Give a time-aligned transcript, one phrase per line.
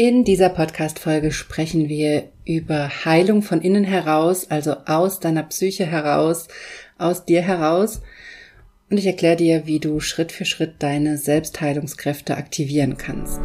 [0.00, 6.46] In dieser Podcast-Folge sprechen wir über Heilung von innen heraus, also aus deiner Psyche heraus,
[6.98, 8.00] aus dir heraus.
[8.88, 13.40] Und ich erkläre dir, wie du Schritt für Schritt deine Selbstheilungskräfte aktivieren kannst.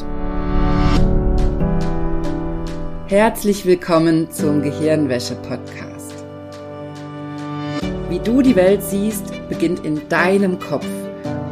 [3.08, 6.14] Herzlich willkommen zum Gehirnwäsche-Podcast.
[8.10, 10.86] Wie du die Welt siehst, beginnt in deinem Kopf.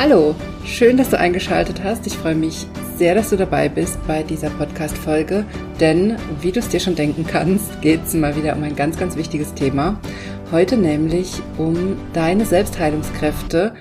[0.00, 2.06] Hallo, schön, dass du eingeschaltet hast.
[2.06, 5.44] Ich freue mich sehr, dass du dabei bist bei dieser Podcast-Folge,
[5.80, 8.96] denn wie du es dir schon denken kannst, geht es mal wieder um ein ganz,
[8.96, 10.00] ganz wichtiges Thema.
[10.52, 13.74] Heute nämlich um deine Selbstheilungskräfte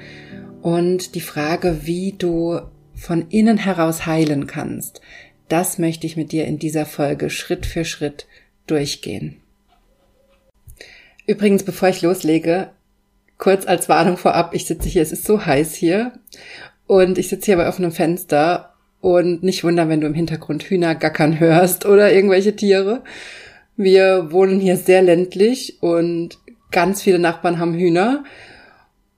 [0.63, 2.61] und die Frage, wie du
[2.95, 5.01] von innen heraus heilen kannst.
[5.49, 8.25] Das möchte ich mit dir in dieser Folge Schritt für Schritt
[8.65, 9.35] durchgehen.
[11.27, 12.71] Übrigens, bevor ich loslege,
[13.37, 16.13] kurz als Warnung vorab, ich sitze hier, es ist so heiß hier
[16.87, 20.95] und ich sitze hier bei offenem Fenster und nicht wundern, wenn du im Hintergrund Hühner
[20.95, 23.03] gackern hörst oder irgendwelche Tiere.
[23.75, 26.39] Wir wohnen hier sehr ländlich und
[26.71, 28.23] ganz viele Nachbarn haben Hühner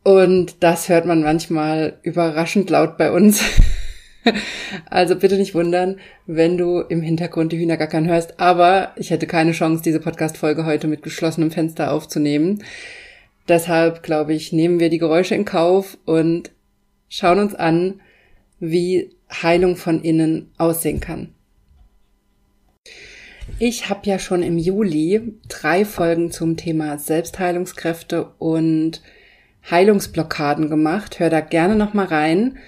[0.04, 3.44] und das hört man manchmal überraschend laut bei uns.
[4.90, 5.98] Also bitte nicht wundern,
[6.28, 8.40] wenn du im Hintergrund die Hühner gackern hörst.
[8.40, 12.62] Aber ich hätte keine Chance, diese Podcast-Folge heute mit geschlossenem Fenster aufzunehmen.
[13.50, 16.52] Deshalb, glaube ich, nehmen wir die Geräusche in Kauf und
[17.10, 18.00] schauen uns an,
[18.60, 21.34] wie Heilung von innen aussehen kann.
[23.58, 29.02] Ich habe ja schon im Juli drei Folgen zum Thema Selbstheilungskräfte und
[29.70, 31.20] Heilungsblockaden gemacht.
[31.20, 32.60] Hör da gerne noch mal rein.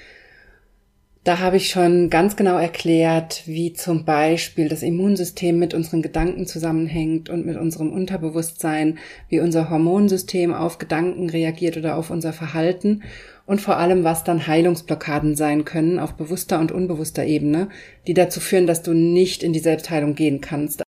[1.24, 6.48] Da habe ich schon ganz genau erklärt, wie zum Beispiel das Immunsystem mit unseren Gedanken
[6.48, 8.98] zusammenhängt und mit unserem Unterbewusstsein,
[9.30, 13.04] wie unser Hormonsystem auf Gedanken reagiert oder auf unser Verhalten
[13.46, 17.70] und vor allem, was dann Heilungsblockaden sein können auf bewusster und unbewusster Ebene,
[18.08, 20.82] die dazu führen, dass du nicht in die Selbstheilung gehen kannst.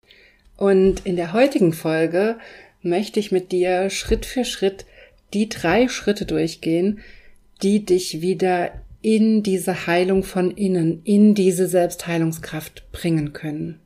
[0.58, 2.38] Und in der heutigen Folge
[2.82, 4.86] möchte ich mit dir Schritt für Schritt
[5.36, 7.02] die drei Schritte durchgehen,
[7.62, 8.72] die dich wieder
[9.04, 13.80] in diese Heilung von innen, in diese Selbstheilungskraft bringen können.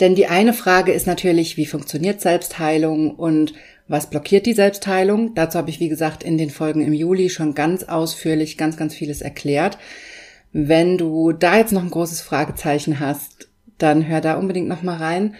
[0.00, 3.52] Denn die eine Frage ist natürlich, wie funktioniert Selbstheilung und
[3.86, 5.34] was blockiert die Selbstheilung?
[5.34, 8.94] Dazu habe ich, wie gesagt, in den Folgen im Juli schon ganz ausführlich ganz, ganz
[8.94, 9.78] vieles erklärt.
[10.52, 14.96] Wenn du da jetzt noch ein großes Fragezeichen hast, dann hör da unbedingt noch mal
[14.96, 15.34] rein.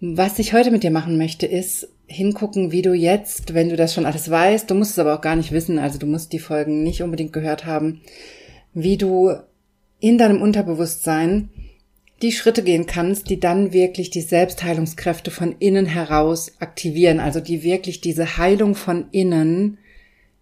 [0.00, 3.94] Was ich heute mit dir machen möchte, ist hingucken, wie du jetzt, wenn du das
[3.94, 6.38] schon alles weißt, du musst es aber auch gar nicht wissen, also du musst die
[6.38, 8.00] Folgen nicht unbedingt gehört haben,
[8.74, 9.32] wie du
[10.00, 11.48] in deinem Unterbewusstsein
[12.22, 17.62] die Schritte gehen kannst, die dann wirklich die Selbstheilungskräfte von innen heraus aktivieren, also die
[17.62, 19.78] wirklich diese Heilung von innen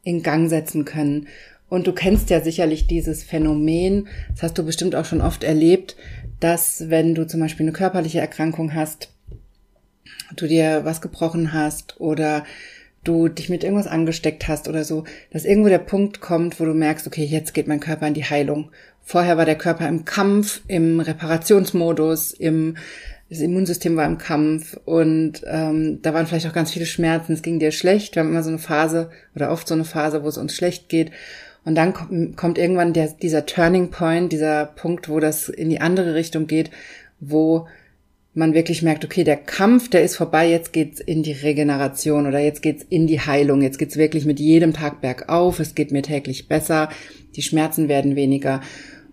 [0.03, 1.29] in Gang setzen können.
[1.69, 5.97] Und du kennst ja sicherlich dieses Phänomen, das hast du bestimmt auch schon oft erlebt,
[6.41, 9.13] dass wenn du zum Beispiel eine körperliche Erkrankung hast,
[10.37, 12.45] du dir was gebrochen hast oder
[13.05, 16.75] du dich mit irgendwas angesteckt hast oder so, dass irgendwo der Punkt kommt, wo du
[16.75, 18.71] merkst, okay, jetzt geht mein Körper in die Heilung.
[19.03, 22.77] Vorher war der Körper im Kampf, im Reparationsmodus, im
[23.31, 27.33] das Immunsystem war im Kampf und ähm, da waren vielleicht auch ganz viele Schmerzen.
[27.33, 28.17] Es ging dir schlecht.
[28.17, 30.89] Wir haben immer so eine Phase oder oft so eine Phase, wo es uns schlecht
[30.89, 31.13] geht.
[31.65, 31.93] Und dann
[32.35, 36.71] kommt, irgendwann der, dieser Turning Point, dieser Punkt, wo das in die andere Richtung geht,
[37.21, 37.69] wo
[38.33, 42.39] man wirklich merkt, okay, der Kampf, der ist vorbei, jetzt geht's in die Regeneration oder
[42.39, 46.03] jetzt geht's in die Heilung, jetzt geht's wirklich mit jedem Tag bergauf, es geht mir
[46.03, 46.91] täglich besser,
[47.35, 48.61] die Schmerzen werden weniger.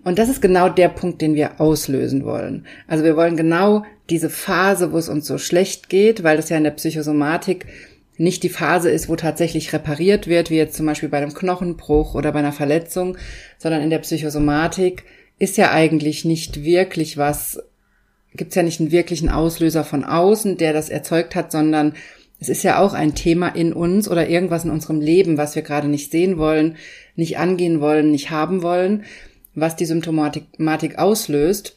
[0.03, 2.66] Und das ist genau der Punkt, den wir auslösen wollen.
[2.87, 6.58] Also wir wollen genau diese Phase, wo es uns so schlecht geht, weil das ja
[6.58, 7.66] in der Psychosomatik
[8.17, 12.16] nicht die Phase ist, wo tatsächlich repariert wird, wie jetzt zum Beispiel bei einem Knochenbruch
[12.16, 13.17] oder bei einer Verletzung,
[13.58, 15.03] sondern in der Psychosomatik
[15.40, 17.59] ist ja eigentlich nicht wirklich was
[18.35, 21.94] gibt es ja nicht einen wirklichen Auslöser von außen, der das erzeugt hat, sondern
[22.40, 25.64] es ist ja auch ein Thema in uns oder irgendwas in unserem Leben, was wir
[25.64, 26.78] gerade nicht sehen wollen,
[27.16, 29.06] nicht angehen wollen, nicht haben wollen,
[29.56, 31.76] was die Symptomatik auslöst.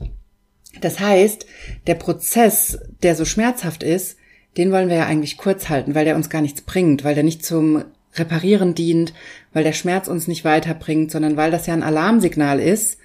[0.80, 1.46] Das heißt,
[1.86, 4.18] der Prozess, der so schmerzhaft ist,
[4.56, 7.24] den wollen wir ja eigentlich kurz halten, weil der uns gar nichts bringt, weil der
[7.24, 9.14] nicht zum Reparieren dient,
[9.52, 12.98] weil der Schmerz uns nicht weiterbringt, sondern weil das ja ein Alarmsignal ist,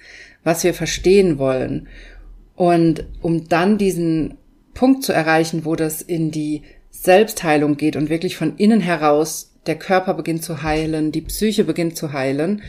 [0.44, 1.88] was wir verstehen wollen.
[2.56, 4.34] Und um dann diesen
[4.74, 9.76] Punkt zu erreichen, wo das in die Selbstheilung geht und wirklich von innen heraus der
[9.76, 12.62] Körper beginnt zu heilen, die Psyche beginnt zu heilen,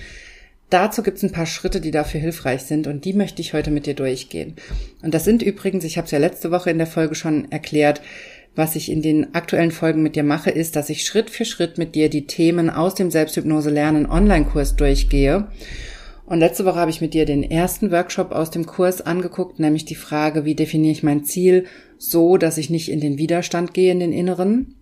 [0.70, 3.72] Dazu gibt es ein paar Schritte, die dafür hilfreich sind und die möchte ich heute
[3.72, 4.56] mit dir durchgehen.
[5.02, 8.02] Und das sind übrigens, ich habe es ja letzte Woche in der Folge schon erklärt,
[8.54, 11.78] was ich in den aktuellen Folgen mit dir mache, ist, dass ich Schritt für Schritt
[11.78, 15.48] mit dir die Themen aus dem Selbsthypnose Lernen Online-Kurs durchgehe.
[16.28, 19.86] Und letzte Woche habe ich mit dir den ersten Workshop aus dem Kurs angeguckt, nämlich
[19.86, 21.66] die Frage, wie definiere ich mein Ziel
[21.98, 24.76] so, dass ich nicht in den Widerstand gehe, in den inneren.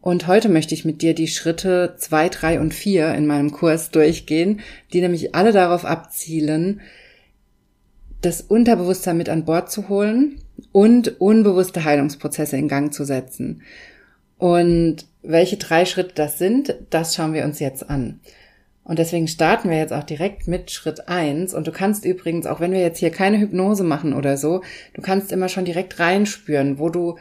[0.00, 3.90] Und heute möchte ich mit dir die Schritte zwei, drei und vier in meinem Kurs
[3.90, 4.60] durchgehen,
[4.94, 6.80] die nämlich alle darauf abzielen,
[8.22, 10.40] das Unterbewusstsein mit an Bord zu holen
[10.72, 13.60] und unbewusste Heilungsprozesse in Gang zu setzen.
[14.38, 18.20] Und welche drei Schritte das sind, das schauen wir uns jetzt an.
[18.84, 21.54] Und deswegen starten wir jetzt auch direkt mit Schritt eins.
[21.54, 25.00] Und du kannst übrigens, auch wenn wir jetzt hier keine Hypnose machen oder so, du
[25.00, 27.16] kannst immer schon direkt reinspüren, wo du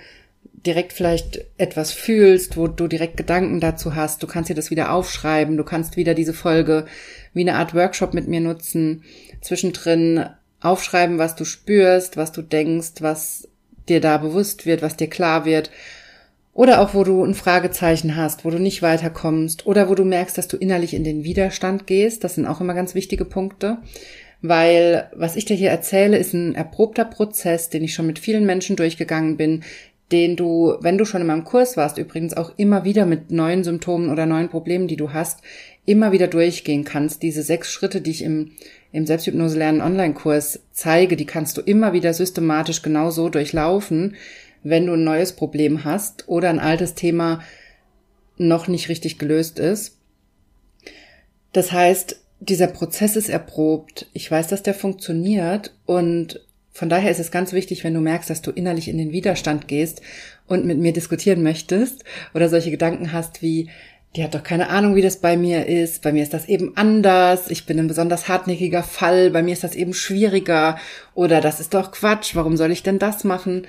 [0.66, 4.24] direkt vielleicht etwas fühlst, wo du direkt Gedanken dazu hast.
[4.24, 5.58] Du kannst dir das wieder aufschreiben.
[5.58, 6.86] Du kannst wieder diese Folge
[7.34, 9.04] wie eine Art Workshop mit mir nutzen.
[9.42, 10.26] Zwischendrin
[10.62, 13.50] aufschreiben, was du spürst, was du denkst, was
[13.90, 15.70] dir da bewusst wird, was dir klar wird.
[16.54, 20.38] Oder auch, wo du ein Fragezeichen hast, wo du nicht weiterkommst oder wo du merkst,
[20.38, 22.24] dass du innerlich in den Widerstand gehst.
[22.24, 23.80] Das sind auch immer ganz wichtige Punkte.
[24.42, 28.46] Weil was ich dir hier erzähle, ist ein erprobter Prozess, den ich schon mit vielen
[28.46, 29.64] Menschen durchgegangen bin,
[30.12, 33.64] den du, wenn du schon in meinem Kurs warst, übrigens auch immer wieder mit neuen
[33.64, 35.40] Symptomen oder neuen Problemen, die du hast,
[35.86, 37.24] immer wieder durchgehen kannst.
[37.24, 38.52] Diese sechs Schritte, die ich im,
[38.92, 44.16] im Selbsthypnose lernen Online-Kurs zeige, die kannst du immer wieder systematisch genau so durchlaufen,
[44.64, 47.42] wenn du ein neues Problem hast oder ein altes Thema
[48.38, 49.98] noch nicht richtig gelöst ist.
[51.52, 54.08] Das heißt, dieser Prozess ist erprobt.
[54.14, 58.30] Ich weiß, dass der funktioniert und von daher ist es ganz wichtig, wenn du merkst,
[58.30, 60.02] dass du innerlich in den Widerstand gehst
[60.48, 63.70] und mit mir diskutieren möchtest oder solche Gedanken hast wie,
[64.16, 66.76] die hat doch keine Ahnung, wie das bei mir ist, bei mir ist das eben
[66.76, 70.78] anders, ich bin ein besonders hartnäckiger Fall, bei mir ist das eben schwieriger
[71.14, 73.68] oder das ist doch Quatsch, warum soll ich denn das machen?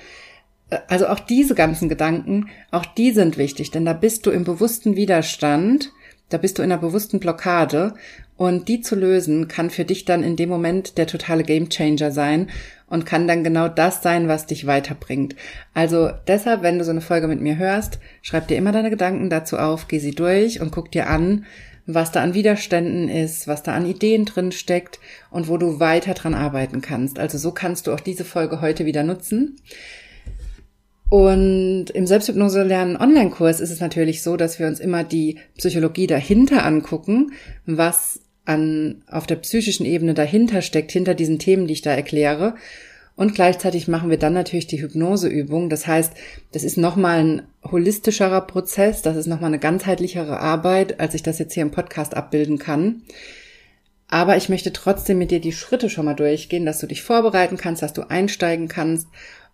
[0.87, 4.95] Also auch diese ganzen Gedanken, auch die sind wichtig, denn da bist du im bewussten
[4.95, 5.91] Widerstand,
[6.29, 7.93] da bist du in einer bewussten Blockade
[8.37, 12.49] und die zu lösen kann für dich dann in dem Moment der totale Gamechanger sein
[12.87, 15.35] und kann dann genau das sein, was dich weiterbringt.
[15.73, 19.29] Also deshalb, wenn du so eine Folge mit mir hörst, schreib dir immer deine Gedanken
[19.29, 21.45] dazu auf, geh sie durch und guck dir an,
[21.87, 24.99] was da an Widerständen ist, was da an Ideen drin steckt
[25.29, 27.19] und wo du weiter dran arbeiten kannst.
[27.19, 29.57] Also so kannst du auch diese Folge heute wieder nutzen.
[31.09, 36.07] Und im Selbsthypnose lernen Online-Kurs ist es natürlich so, dass wir uns immer die Psychologie
[36.07, 37.31] dahinter angucken,
[37.65, 42.55] was an, auf der psychischen Ebene dahinter steckt, hinter diesen Themen, die ich da erkläre.
[43.15, 45.69] Und gleichzeitig machen wir dann natürlich die Hypnoseübung.
[45.69, 46.13] Das heißt,
[46.51, 51.39] das ist nochmal ein holistischerer Prozess, das ist nochmal eine ganzheitlichere Arbeit, als ich das
[51.39, 53.03] jetzt hier im Podcast abbilden kann.
[54.07, 57.57] Aber ich möchte trotzdem mit dir die Schritte schon mal durchgehen, dass du dich vorbereiten
[57.57, 59.07] kannst, dass du einsteigen kannst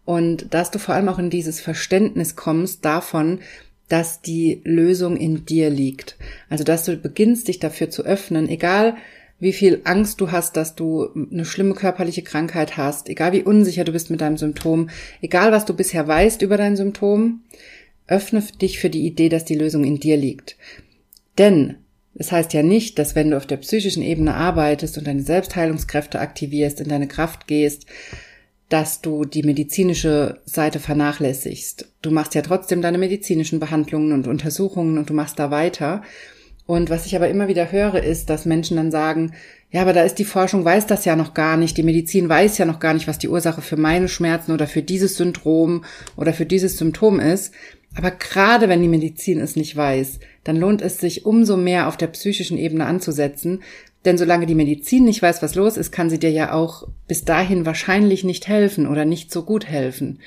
[0.06, 3.39] und dass du vor allem auch in dieses Verständnis kommst davon,
[3.88, 6.15] dass die Lösung in dir liegt.
[6.50, 8.95] Also, dass du beginnst, dich dafür zu öffnen, egal
[9.39, 13.83] wie viel Angst du hast, dass du eine schlimme körperliche Krankheit hast, egal wie unsicher
[13.83, 14.89] du bist mit deinem Symptom,
[15.22, 17.41] egal was du bisher weißt über dein Symptom,
[18.08, 20.58] öffne dich für die Idee, dass die Lösung in dir liegt.
[21.38, 21.75] Denn
[22.13, 26.20] es heißt ja nicht, dass wenn du auf der psychischen Ebene arbeitest und deine Selbstheilungskräfte
[26.20, 27.88] aktivierst, in deine Kraft gehst,
[28.72, 31.90] dass du die medizinische Seite vernachlässigst.
[32.01, 36.04] Du machst ja trotzdem deine medizinischen Behandlungen und Untersuchungen und du machst da weiter.
[36.66, 39.34] Und was ich aber immer wieder höre, ist, dass Menschen dann sagen,
[39.72, 42.58] ja, aber da ist die Forschung, weiß das ja noch gar nicht, die Medizin weiß
[42.60, 45.84] ja noch gar nicht, was die Ursache für meine Schmerzen oder für dieses Syndrom
[46.16, 47.54] oder für dieses Symptom ist.
[47.94, 51.98] Aber gerade wenn die Medizin es nicht weiß, dann lohnt es sich umso mehr auf
[51.98, 53.63] der psychischen Ebene anzusetzen,
[54.05, 57.24] denn solange die Medizin nicht weiß, was los ist, kann sie dir ja auch bis
[57.24, 60.20] dahin wahrscheinlich nicht helfen oder nicht so gut helfen.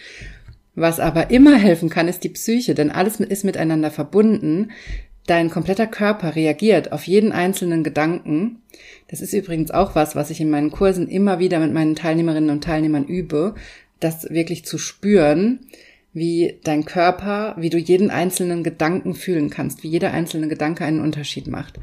[0.74, 4.70] Was aber immer helfen kann, ist die Psyche, denn alles ist miteinander verbunden.
[5.26, 8.58] Dein kompletter Körper reagiert auf jeden einzelnen Gedanken.
[9.08, 12.50] Das ist übrigens auch was, was ich in meinen Kursen immer wieder mit meinen Teilnehmerinnen
[12.50, 13.54] und Teilnehmern übe,
[14.00, 15.60] das wirklich zu spüren,
[16.12, 21.00] wie dein Körper, wie du jeden einzelnen Gedanken fühlen kannst, wie jeder einzelne Gedanke einen
[21.00, 21.80] Unterschied macht.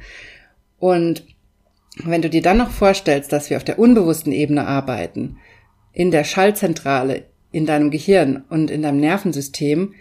[0.79, 1.25] Und
[1.97, 5.37] wenn du dir dann noch vorstellst, dass wir auf der unbewussten Ebene arbeiten,
[5.93, 9.93] in der Schallzentrale, in deinem Gehirn und in deinem Nervensystem,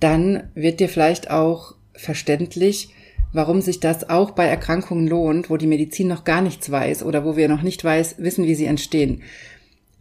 [0.00, 2.94] dann wird dir vielleicht auch verständlich,
[3.32, 7.24] warum sich das auch bei Erkrankungen lohnt, wo die Medizin noch gar nichts weiß oder
[7.24, 9.22] wo wir noch nicht weiß, wissen, wie sie entstehen.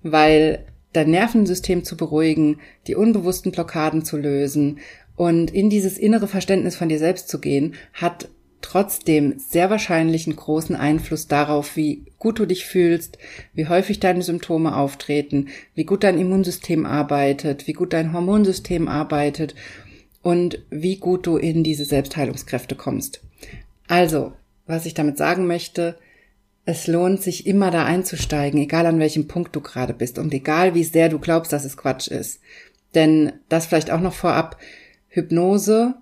[0.01, 4.79] Weil dein Nervensystem zu beruhigen, die unbewussten Blockaden zu lösen
[5.15, 8.29] und in dieses innere Verständnis von dir selbst zu gehen, hat
[8.62, 13.18] trotzdem sehr wahrscheinlich einen großen Einfluss darauf, wie gut du dich fühlst,
[13.54, 19.56] wie häufig deine Symptome auftreten, wie gut dein Immunsystem arbeitet, wie gut dein Hormonsystem arbeitet
[20.22, 23.22] und wie gut du in diese Selbstheilungskräfte kommst.
[23.88, 24.34] Also,
[24.68, 25.98] was ich damit sagen möchte,
[26.66, 30.75] es lohnt sich immer da einzusteigen, egal an welchem Punkt du gerade bist und egal
[30.75, 32.42] wie sehr du glaubst, dass es Quatsch ist.
[32.94, 34.58] Denn das vielleicht auch noch vorab,
[35.08, 35.96] Hypnose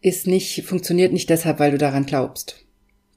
[0.00, 2.64] ist nicht, funktioniert nicht deshalb, weil du daran glaubst.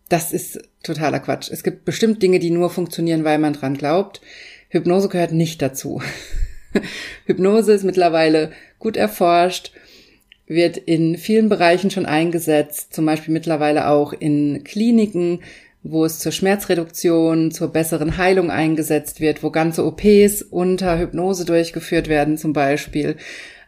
[0.09, 1.49] Das ist totaler Quatsch.
[1.51, 4.21] Es gibt bestimmt Dinge, die nur funktionieren, weil man dran glaubt.
[4.69, 6.01] Hypnose gehört nicht dazu.
[7.25, 9.71] Hypnose ist mittlerweile gut erforscht,
[10.45, 15.39] wird in vielen Bereichen schon eingesetzt, zum Beispiel mittlerweile auch in Kliniken,
[15.83, 22.07] wo es zur Schmerzreduktion, zur besseren Heilung eingesetzt wird, wo ganze OPs unter Hypnose durchgeführt
[22.07, 23.17] werden zum Beispiel.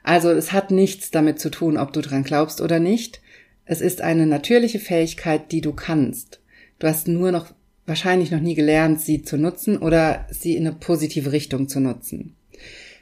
[0.05, 3.21] Also es hat nichts damit zu tun, ob du dran glaubst oder nicht.
[3.65, 6.39] Es ist eine natürliche Fähigkeit, die du kannst.
[6.77, 7.47] Du hast nur noch
[7.88, 12.35] wahrscheinlich noch nie gelernt, sie zu nutzen oder sie in eine positive Richtung zu nutzen.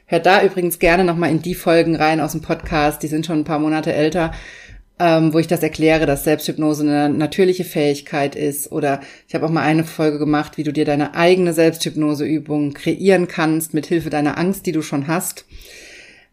[0.06, 3.40] Hört da übrigens gerne nochmal in die Folgen rein aus dem Podcast, die sind schon
[3.40, 4.32] ein paar Monate älter,
[4.98, 8.72] ähm, wo ich das erkläre, dass Selbsthypnose eine natürliche Fähigkeit ist.
[8.72, 13.28] Oder ich habe auch mal eine Folge gemacht, wie du dir deine eigene Selbsthypnoseübung kreieren
[13.28, 15.44] kannst mit Hilfe deiner Angst, die du schon hast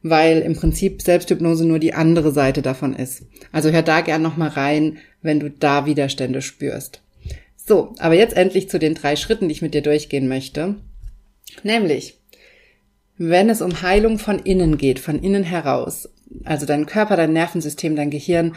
[0.04, 3.24] weil im Prinzip Selbsthypnose nur die andere Seite davon ist.
[3.52, 7.02] Also hör da gern nochmal rein, wenn du da Widerstände spürst.
[7.56, 10.76] So, aber jetzt endlich zu den drei Schritten, die ich mit dir durchgehen möchte.
[11.64, 12.20] Nämlich,
[13.18, 16.10] wenn es um Heilung von innen geht, von innen heraus,
[16.44, 18.56] also dein Körper, dein Nervensystem, dein Gehirn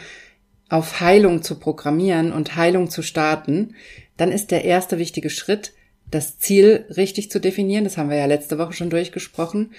[0.69, 3.75] auf Heilung zu programmieren und Heilung zu starten,
[4.17, 5.73] dann ist der erste wichtige Schritt,
[6.09, 7.83] das Ziel richtig zu definieren.
[7.83, 9.71] Das haben wir ja letzte Woche schon durchgesprochen.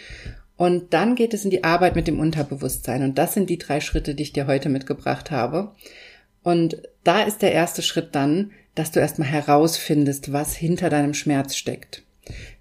[0.56, 3.02] Und dann geht es in die Arbeit mit dem Unterbewusstsein.
[3.02, 5.72] Und das sind die drei Schritte, die ich dir heute mitgebracht habe.
[6.42, 11.56] Und da ist der erste Schritt dann, dass du erstmal herausfindest, was hinter deinem Schmerz
[11.56, 12.02] steckt.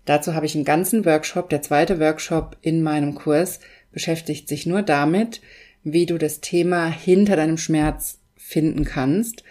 [0.06, 1.50] Dazu habe ich einen ganzen Workshop.
[1.50, 3.60] Der zweite Workshop in meinem Kurs
[3.92, 5.42] beschäftigt sich nur damit,
[5.84, 9.44] wie du das Thema hinter deinem Schmerz finden kannst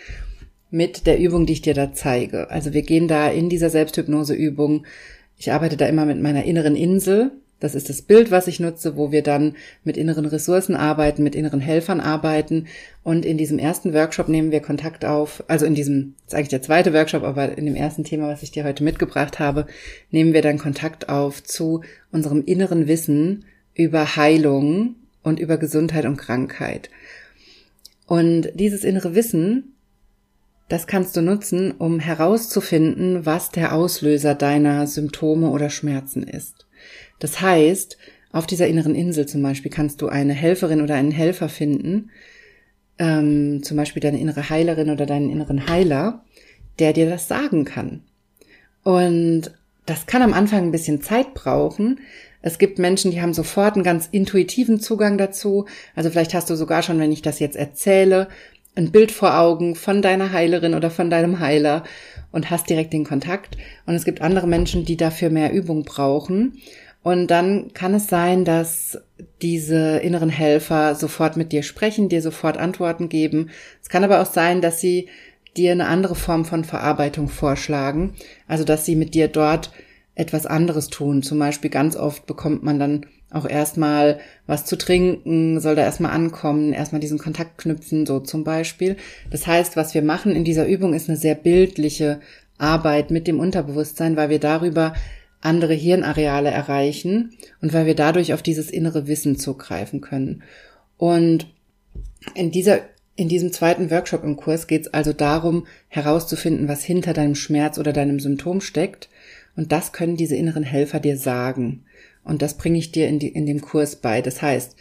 [0.70, 2.50] mit der Übung, die ich dir da zeige.
[2.50, 4.86] Also wir gehen da in dieser Selbsthypnoseübung.
[5.36, 7.32] Ich arbeite da immer mit meiner inneren Insel.
[7.64, 11.34] Das ist das Bild, was ich nutze, wo wir dann mit inneren Ressourcen arbeiten, mit
[11.34, 12.66] inneren Helfern arbeiten.
[13.02, 16.48] Und in diesem ersten Workshop nehmen wir Kontakt auf, also in diesem, das ist eigentlich
[16.50, 19.66] der zweite Workshop, aber in dem ersten Thema, was ich dir heute mitgebracht habe,
[20.10, 21.80] nehmen wir dann Kontakt auf zu
[22.12, 26.90] unserem inneren Wissen über Heilung und über Gesundheit und Krankheit.
[28.06, 29.72] Und dieses innere Wissen,
[30.68, 36.63] das kannst du nutzen, um herauszufinden, was der Auslöser deiner Symptome oder Schmerzen ist.
[37.18, 37.96] Das heißt,
[38.32, 42.10] auf dieser inneren Insel zum Beispiel kannst du eine Helferin oder einen Helfer finden,
[42.98, 46.24] ähm, zum Beispiel deine innere Heilerin oder deinen inneren Heiler,
[46.78, 48.02] der dir das sagen kann.
[48.82, 49.52] Und
[49.86, 52.00] das kann am Anfang ein bisschen Zeit brauchen.
[52.42, 55.66] Es gibt Menschen, die haben sofort einen ganz intuitiven Zugang dazu.
[55.94, 58.28] Also vielleicht hast du sogar schon, wenn ich das jetzt erzähle,
[58.76, 61.84] ein Bild vor Augen von deiner Heilerin oder von deinem Heiler
[62.32, 63.56] und hast direkt den Kontakt.
[63.86, 66.58] Und es gibt andere Menschen, die dafür mehr Übung brauchen.
[67.04, 68.98] Und dann kann es sein, dass
[69.42, 73.50] diese inneren Helfer sofort mit dir sprechen, dir sofort Antworten geben.
[73.82, 75.10] Es kann aber auch sein, dass sie
[75.54, 78.14] dir eine andere Form von Verarbeitung vorschlagen.
[78.48, 79.70] Also, dass sie mit dir dort
[80.14, 81.22] etwas anderes tun.
[81.22, 86.12] Zum Beispiel ganz oft bekommt man dann auch erstmal was zu trinken, soll da erstmal
[86.12, 88.96] ankommen, erstmal diesen Kontakt knüpfen, so zum Beispiel.
[89.30, 92.20] Das heißt, was wir machen in dieser Übung ist eine sehr bildliche
[92.56, 94.94] Arbeit mit dem Unterbewusstsein, weil wir darüber
[95.44, 100.42] andere Hirnareale erreichen und weil wir dadurch auf dieses innere Wissen zugreifen können.
[100.96, 101.46] Und
[102.34, 102.80] in dieser
[103.16, 107.78] in diesem zweiten Workshop im Kurs geht es also darum, herauszufinden, was hinter deinem Schmerz
[107.78, 109.08] oder deinem Symptom steckt.
[109.54, 111.84] Und das können diese inneren Helfer dir sagen.
[112.24, 114.20] Und das bringe ich dir in, die, in dem Kurs bei.
[114.20, 114.74] Das heißt,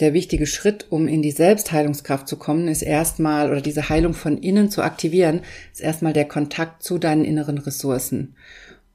[0.00, 4.38] der wichtige Schritt, um in die Selbstheilungskraft zu kommen, ist erstmal, oder diese Heilung von
[4.38, 8.34] innen zu aktivieren, ist erstmal der Kontakt zu deinen inneren Ressourcen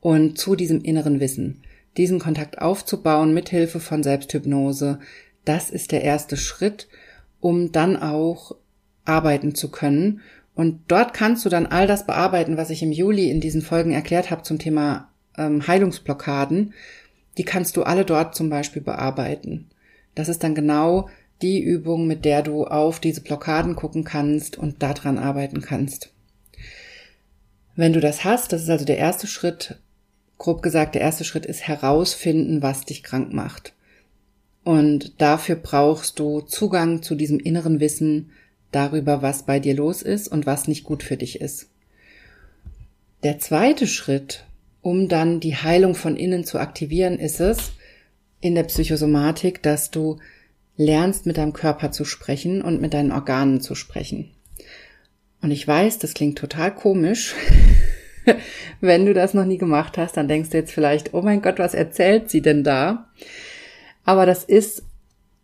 [0.07, 1.63] und zu diesem inneren Wissen.
[1.97, 4.99] Diesen Kontakt aufzubauen mit Hilfe von Selbsthypnose,
[5.43, 6.87] das ist der erste Schritt,
[7.41, 8.55] um dann auch
[9.03, 10.21] arbeiten zu können.
[10.55, 13.91] Und dort kannst du dann all das bearbeiten, was ich im Juli in diesen Folgen
[13.91, 16.73] erklärt habe zum Thema ähm, Heilungsblockaden.
[17.37, 19.67] Die kannst du alle dort zum Beispiel bearbeiten.
[20.15, 21.09] Das ist dann genau
[21.41, 26.13] die Übung, mit der du auf diese Blockaden gucken kannst und daran arbeiten kannst.
[27.75, 29.81] Wenn du das hast, das ist also der erste Schritt,
[30.37, 33.73] grob gesagt, der erste Schritt ist herausfinden, was dich krank macht.
[34.63, 38.31] Und dafür brauchst du Zugang zu diesem inneren Wissen
[38.71, 41.69] darüber, was bei dir los ist und was nicht gut für dich ist.
[43.23, 44.45] Der zweite Schritt,
[44.81, 47.71] um dann die Heilung von innen zu aktivieren, ist es
[48.41, 50.17] in der Psychosomatik, dass du
[50.75, 54.31] lernst, mit deinem Körper zu sprechen und mit deinen Organen zu sprechen.
[55.41, 57.35] Und ich weiß, das klingt total komisch.
[58.81, 61.59] Wenn du das noch nie gemacht hast, dann denkst du jetzt vielleicht, oh mein Gott,
[61.59, 63.07] was erzählt sie denn da?
[64.05, 64.83] Aber das ist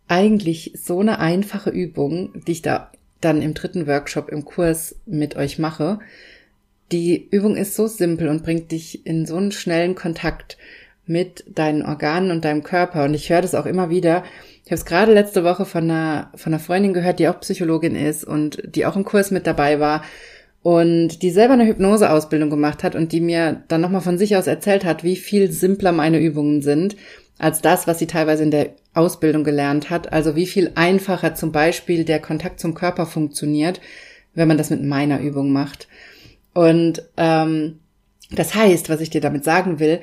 [0.08, 5.36] eigentlich so eine einfache Übung, die ich da dann im dritten Workshop im Kurs mit
[5.36, 5.98] euch mache.
[6.92, 10.58] Die Übung ist so simpel und bringt dich in so einen schnellen Kontakt
[11.06, 13.04] mit deinen Organen und deinem Körper.
[13.04, 14.24] Und ich höre das auch immer wieder.
[14.64, 17.96] Ich habe es gerade letzte Woche von einer, von einer Freundin gehört, die auch Psychologin
[17.96, 20.02] ist und die auch im Kurs mit dabei war
[20.64, 24.46] und die selber eine Hypnoseausbildung gemacht hat und die mir dann nochmal von sich aus
[24.46, 26.96] erzählt hat, wie viel simpler meine Übungen sind
[27.38, 30.10] als das, was sie teilweise in der Ausbildung gelernt hat.
[30.14, 33.82] Also wie viel einfacher zum Beispiel der Kontakt zum Körper funktioniert,
[34.32, 35.86] wenn man das mit meiner Übung macht.
[36.54, 37.80] Und ähm,
[38.30, 40.00] das heißt, was ich dir damit sagen will,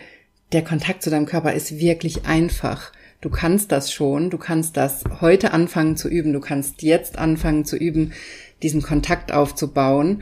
[0.52, 2.92] der Kontakt zu deinem Körper ist wirklich einfach.
[3.20, 7.66] Du kannst das schon, du kannst das heute anfangen zu üben, du kannst jetzt anfangen
[7.66, 8.14] zu üben,
[8.62, 10.22] diesen Kontakt aufzubauen.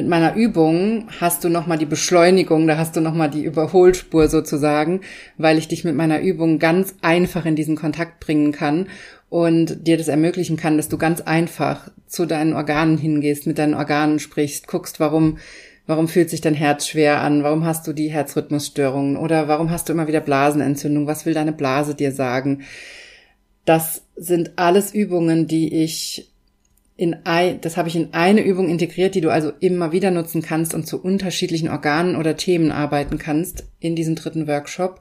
[0.00, 5.02] Mit meiner Übung hast du nochmal die Beschleunigung, da hast du nochmal die Überholspur sozusagen,
[5.36, 8.88] weil ich dich mit meiner Übung ganz einfach in diesen Kontakt bringen kann
[9.28, 13.74] und dir das ermöglichen kann, dass du ganz einfach zu deinen Organen hingehst, mit deinen
[13.74, 15.36] Organen sprichst, guckst, warum
[15.86, 17.42] Warum fühlt sich dein Herz schwer an?
[17.42, 19.16] Warum hast du die Herzrhythmusstörungen?
[19.16, 21.08] Oder warum hast du immer wieder Blasenentzündung?
[21.08, 22.62] Was will deine Blase dir sagen?
[23.64, 26.29] Das sind alles Übungen, die ich
[27.00, 30.42] in ein, das habe ich in eine Übung integriert, die du also immer wieder nutzen
[30.42, 35.00] kannst und zu unterschiedlichen Organen oder Themen arbeiten kannst in diesem dritten Workshop.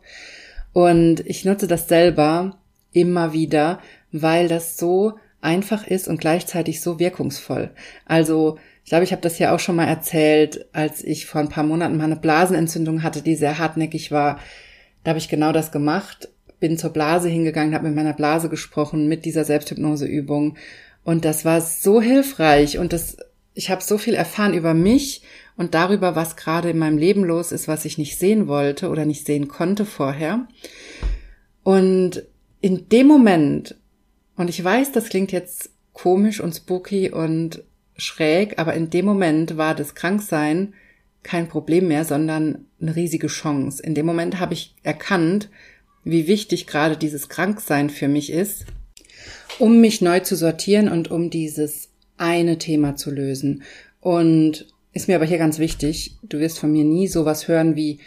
[0.72, 2.58] Und ich nutze das selber
[2.94, 3.82] immer wieder,
[4.14, 7.72] weil das so einfach ist und gleichzeitig so wirkungsvoll.
[8.06, 11.50] Also ich glaube, ich habe das ja auch schon mal erzählt, als ich vor ein
[11.50, 14.40] paar Monaten mal eine Blasenentzündung hatte, die sehr hartnäckig war.
[15.04, 16.30] Da habe ich genau das gemacht,
[16.62, 20.56] bin zur Blase hingegangen, habe mit meiner Blase gesprochen mit dieser Selbsthypnoseübung
[21.04, 23.18] und das war so hilfreich und das
[23.60, 25.22] ich habe so viel erfahren über mich
[25.58, 29.06] und darüber, was gerade in meinem Leben los ist, was ich nicht sehen wollte oder
[29.06, 30.48] nicht sehen konnte vorher.
[31.64, 32.24] Und
[32.62, 33.76] in dem Moment,
[34.38, 37.64] und ich weiß, das klingt jetzt komisch und spooky und
[37.98, 40.74] schräg, aber in dem Moment war das Kranksein
[41.24, 43.84] kein Problem mehr, sondern eine riesige Chance.
[43.84, 45.50] In dem Moment habe ich erkannt,
[46.06, 48.66] wie wichtig gerade dieses Kranksein für mich ist,
[49.58, 53.64] um mich neu zu sortieren und um dieses eine Thema zu lösen.
[54.02, 58.00] Und ist mir aber hier ganz wichtig, du wirst von mir nie sowas hören wie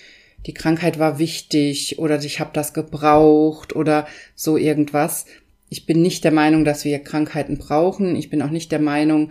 [0.46, 5.27] die Krankheit war wichtig oder ich habe das gebraucht oder so irgendwas.
[5.68, 8.16] Ich bin nicht der Meinung, dass wir Krankheiten brauchen.
[8.16, 9.31] Ich bin auch nicht der Meinung,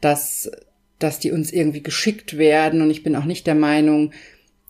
[0.00, 0.50] dass,
[0.98, 2.80] dass die uns irgendwie geschickt werden.
[2.80, 4.12] Und ich bin auch nicht der Meinung,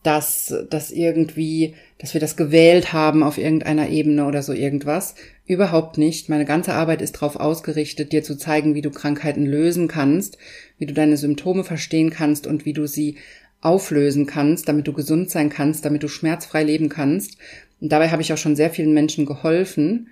[0.03, 5.15] dass, dass irgendwie, dass wir das gewählt haben auf irgendeiner Ebene oder so irgendwas.
[5.45, 6.29] Überhaupt nicht.
[6.29, 10.37] Meine ganze Arbeit ist darauf ausgerichtet, dir zu zeigen, wie du Krankheiten lösen kannst,
[10.77, 13.15] wie du deine Symptome verstehen kannst und wie du sie
[13.61, 17.37] auflösen kannst, damit du gesund sein kannst, damit du schmerzfrei leben kannst.
[17.79, 20.09] Und dabei habe ich auch schon sehr vielen Menschen geholfen.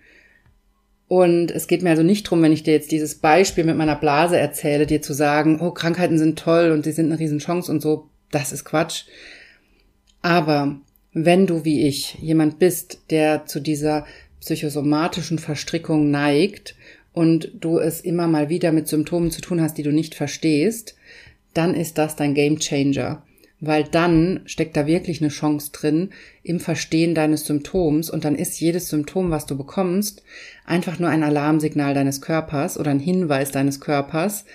[1.10, 3.98] Und es geht mir also nicht drum, wenn ich dir jetzt dieses Beispiel mit meiner
[3.98, 7.82] Blase erzähle, dir zu sagen, oh, Krankheiten sind toll und sie sind eine Riesenchance und
[7.82, 9.04] so, das ist Quatsch.
[10.22, 10.80] Aber
[11.14, 14.06] wenn du wie ich jemand bist, der zu dieser
[14.40, 16.76] psychosomatischen Verstrickung neigt
[17.14, 20.96] und du es immer mal wieder mit Symptomen zu tun hast, die du nicht verstehst,
[21.54, 23.24] dann ist das dein Game Changer.
[23.64, 26.10] Weil dann steckt da wirklich eine Chance drin
[26.42, 30.24] im Verstehen deines Symptoms und dann ist jedes Symptom, was du bekommst,
[30.66, 34.46] einfach nur ein Alarmsignal deines Körpers oder ein Hinweis deines Körpers.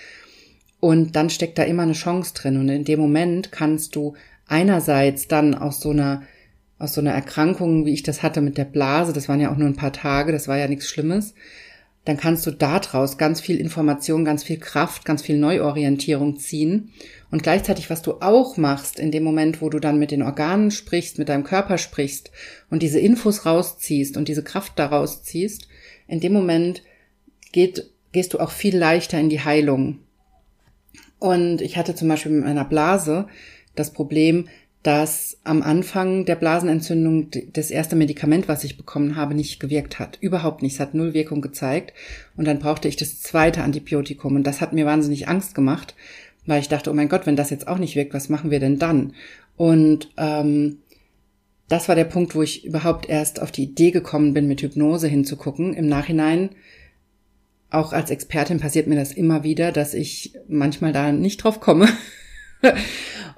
[0.81, 2.57] Und dann steckt da immer eine Chance drin.
[2.57, 4.15] Und in dem Moment kannst du
[4.47, 6.23] einerseits dann aus so einer
[6.79, 9.57] aus so einer Erkrankung, wie ich das hatte mit der Blase, das waren ja auch
[9.57, 11.33] nur ein paar Tage, das war ja nichts Schlimmes,
[12.05, 16.93] dann kannst du daraus ganz viel Information, ganz viel Kraft, ganz viel Neuorientierung ziehen.
[17.33, 20.71] Und gleichzeitig, was du auch machst, in dem Moment, wo du dann mit den Organen
[20.71, 22.31] sprichst, mit deinem Körper sprichst
[22.71, 25.67] und diese Infos rausziehst und diese Kraft daraus ziehst,
[26.07, 26.85] in dem Moment
[27.51, 29.99] geht, gehst du auch viel leichter in die Heilung.
[31.19, 33.27] Und ich hatte zum Beispiel mit meiner Blase
[33.77, 34.49] das Problem,
[34.83, 40.17] dass am Anfang der Blasenentzündung das erste Medikament, was ich bekommen habe, nicht gewirkt hat.
[40.21, 40.75] Überhaupt nicht.
[40.75, 41.93] Es hat null Wirkung gezeigt.
[42.37, 44.37] Und dann brauchte ich das zweite Antibiotikum.
[44.37, 45.97] Und das hat mir wahnsinnig Angst gemacht,
[46.47, 48.61] weil ich dachte, oh mein Gott, wenn das jetzt auch nicht wirkt, was machen wir
[48.61, 49.15] denn dann?
[49.57, 50.79] Und ähm,
[51.69, 55.09] das war der Punkt, wo ich überhaupt erst auf die Idee gekommen bin, mit Hypnose
[55.09, 55.75] hinzugucken.
[55.75, 56.51] Im Nachhinein,
[57.71, 61.89] auch als Expertin passiert mir das immer wieder, dass ich manchmal da nicht drauf komme.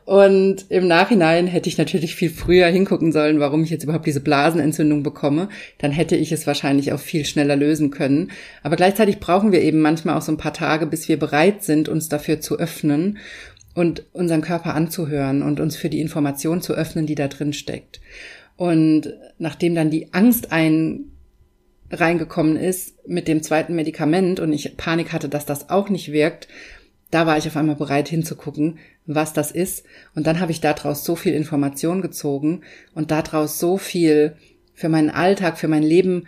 [0.08, 4.22] Und im Nachhinein hätte ich natürlich viel früher hingucken sollen, warum ich jetzt überhaupt diese
[4.22, 5.50] Blasenentzündung bekomme.
[5.76, 8.30] Dann hätte ich es wahrscheinlich auch viel schneller lösen können.
[8.62, 11.90] Aber gleichzeitig brauchen wir eben manchmal auch so ein paar Tage, bis wir bereit sind,
[11.90, 13.18] uns dafür zu öffnen
[13.74, 18.00] und unseren Körper anzuhören und uns für die Information zu öffnen, die da drin steckt.
[18.56, 21.00] Und nachdem dann die Angst ein
[21.90, 26.48] reingekommen ist mit dem zweiten Medikament und ich Panik hatte, dass das auch nicht wirkt,
[27.10, 29.84] da war ich auf einmal bereit hinzugucken, was das ist.
[30.14, 32.60] Und dann habe ich daraus so viel Information gezogen
[32.94, 34.36] und daraus so viel
[34.74, 36.24] für meinen Alltag, für mein Leben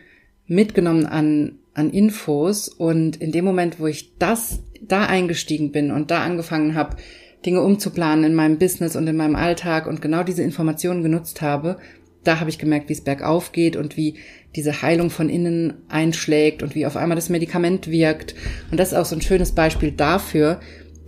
[0.46, 2.68] mitgenommen an, an Infos.
[2.68, 6.96] Und in dem Moment, wo ich das da eingestiegen bin und da angefangen habe,
[7.44, 11.78] Dinge umzuplanen in meinem Business und in meinem Alltag und genau diese Informationen genutzt habe,
[12.24, 14.16] da habe ich gemerkt, wie es bergauf geht und wie
[14.54, 18.34] diese Heilung von innen einschlägt und wie auf einmal das Medikament wirkt.
[18.70, 20.60] Und das ist auch so ein schönes Beispiel dafür,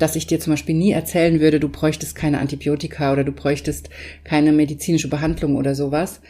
[0.03, 3.89] dass ich dir zum Beispiel nie erzählen würde, du bräuchtest keine Antibiotika oder du bräuchtest
[4.25, 6.21] keine medizinische Behandlung oder sowas.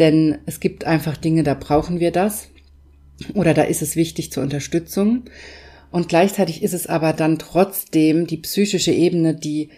[0.00, 2.48] Denn es gibt einfach Dinge, da brauchen wir das.
[3.34, 5.26] Oder da ist es wichtig zur Unterstützung.
[5.92, 9.68] Und gleichzeitig ist es aber dann trotzdem die psychische Ebene, die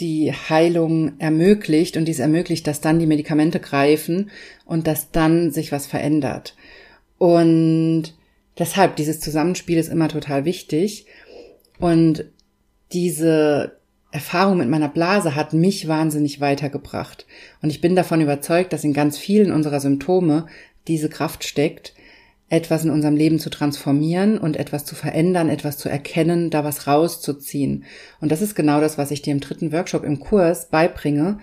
[0.00, 4.30] die Heilung ermöglicht und dies ermöglicht, dass dann die Medikamente greifen
[4.64, 6.56] und dass dann sich was verändert.
[7.18, 8.14] Und
[8.58, 11.04] deshalb, dieses Zusammenspiel ist immer total wichtig.
[11.78, 12.24] Und
[12.92, 13.76] diese
[14.12, 17.26] Erfahrung mit meiner Blase hat mich wahnsinnig weitergebracht.
[17.62, 20.46] Und ich bin davon überzeugt, dass in ganz vielen unserer Symptome
[20.88, 21.94] diese Kraft steckt,
[22.48, 26.86] etwas in unserem Leben zu transformieren und etwas zu verändern, etwas zu erkennen, da was
[26.86, 27.84] rauszuziehen.
[28.20, 31.38] Und das ist genau das, was ich dir im dritten Workshop im Kurs beibringe,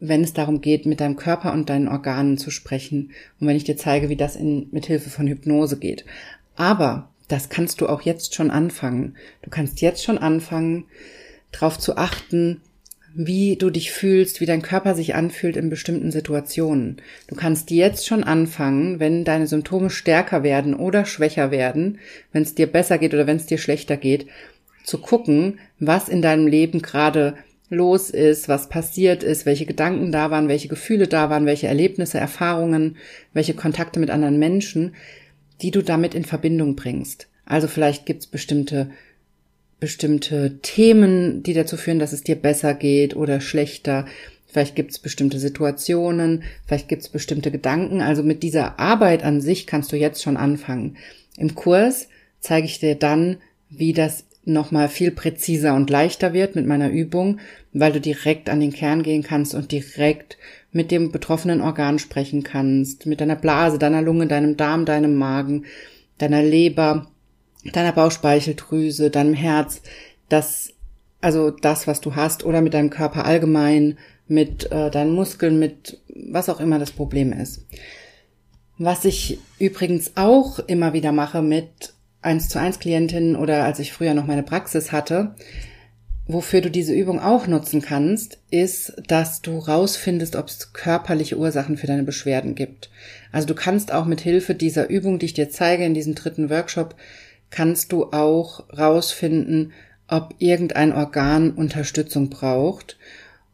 [0.00, 3.62] wenn es darum geht, mit deinem Körper und deinen Organen zu sprechen und wenn ich
[3.62, 6.04] dir zeige, wie das in, mit Hilfe von Hypnose geht.
[6.56, 9.16] Aber das kannst du auch jetzt schon anfangen.
[9.42, 10.84] Du kannst jetzt schon anfangen,
[11.52, 12.60] darauf zu achten,
[13.14, 16.98] wie du dich fühlst, wie dein Körper sich anfühlt in bestimmten Situationen.
[17.28, 21.98] Du kannst jetzt schon anfangen, wenn deine Symptome stärker werden oder schwächer werden,
[22.32, 24.26] wenn es dir besser geht oder wenn es dir schlechter geht,
[24.84, 27.34] zu gucken, was in deinem Leben gerade
[27.70, 32.18] los ist, was passiert ist, welche Gedanken da waren, welche Gefühle da waren, welche Erlebnisse,
[32.18, 32.96] Erfahrungen,
[33.32, 34.94] welche Kontakte mit anderen Menschen,
[35.62, 37.28] die du damit in Verbindung bringst.
[37.44, 38.90] Also vielleicht gibt's bestimmte
[39.78, 44.06] bestimmte Themen, die dazu führen, dass es dir besser geht oder schlechter.
[44.46, 48.00] Vielleicht gibt's bestimmte Situationen, vielleicht gibt's bestimmte Gedanken.
[48.00, 50.96] Also mit dieser Arbeit an sich kannst du jetzt schon anfangen.
[51.36, 52.08] Im Kurs
[52.40, 53.36] zeige ich dir dann,
[53.68, 57.40] wie das nochmal viel präziser und leichter wird mit meiner Übung,
[57.72, 60.38] weil du direkt an den Kern gehen kannst und direkt
[60.72, 65.64] mit dem betroffenen Organ sprechen kannst, mit deiner Blase, deiner Lunge, deinem Darm, deinem Magen,
[66.18, 67.08] deiner Leber,
[67.72, 69.82] deiner Bauchspeicheldrüse, deinem Herz,
[70.28, 70.72] das,
[71.20, 76.00] also das, was du hast, oder mit deinem Körper allgemein, mit äh, deinen Muskeln, mit
[76.08, 77.66] was auch immer das Problem ist.
[78.78, 83.92] Was ich übrigens auch immer wieder mache mit 1 zu 1 Klientinnen oder als ich
[83.92, 85.34] früher noch meine Praxis hatte,
[86.28, 91.76] Wofür du diese Übung auch nutzen kannst, ist, dass du rausfindest, ob es körperliche Ursachen
[91.76, 92.90] für deine Beschwerden gibt.
[93.30, 96.50] Also du kannst auch mit Hilfe dieser Übung, die ich dir zeige in diesem dritten
[96.50, 96.96] Workshop,
[97.50, 99.72] kannst du auch rausfinden,
[100.08, 102.98] ob irgendein Organ Unterstützung braucht.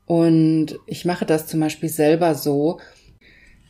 [0.07, 2.81] Und ich mache das zum Beispiel selber so,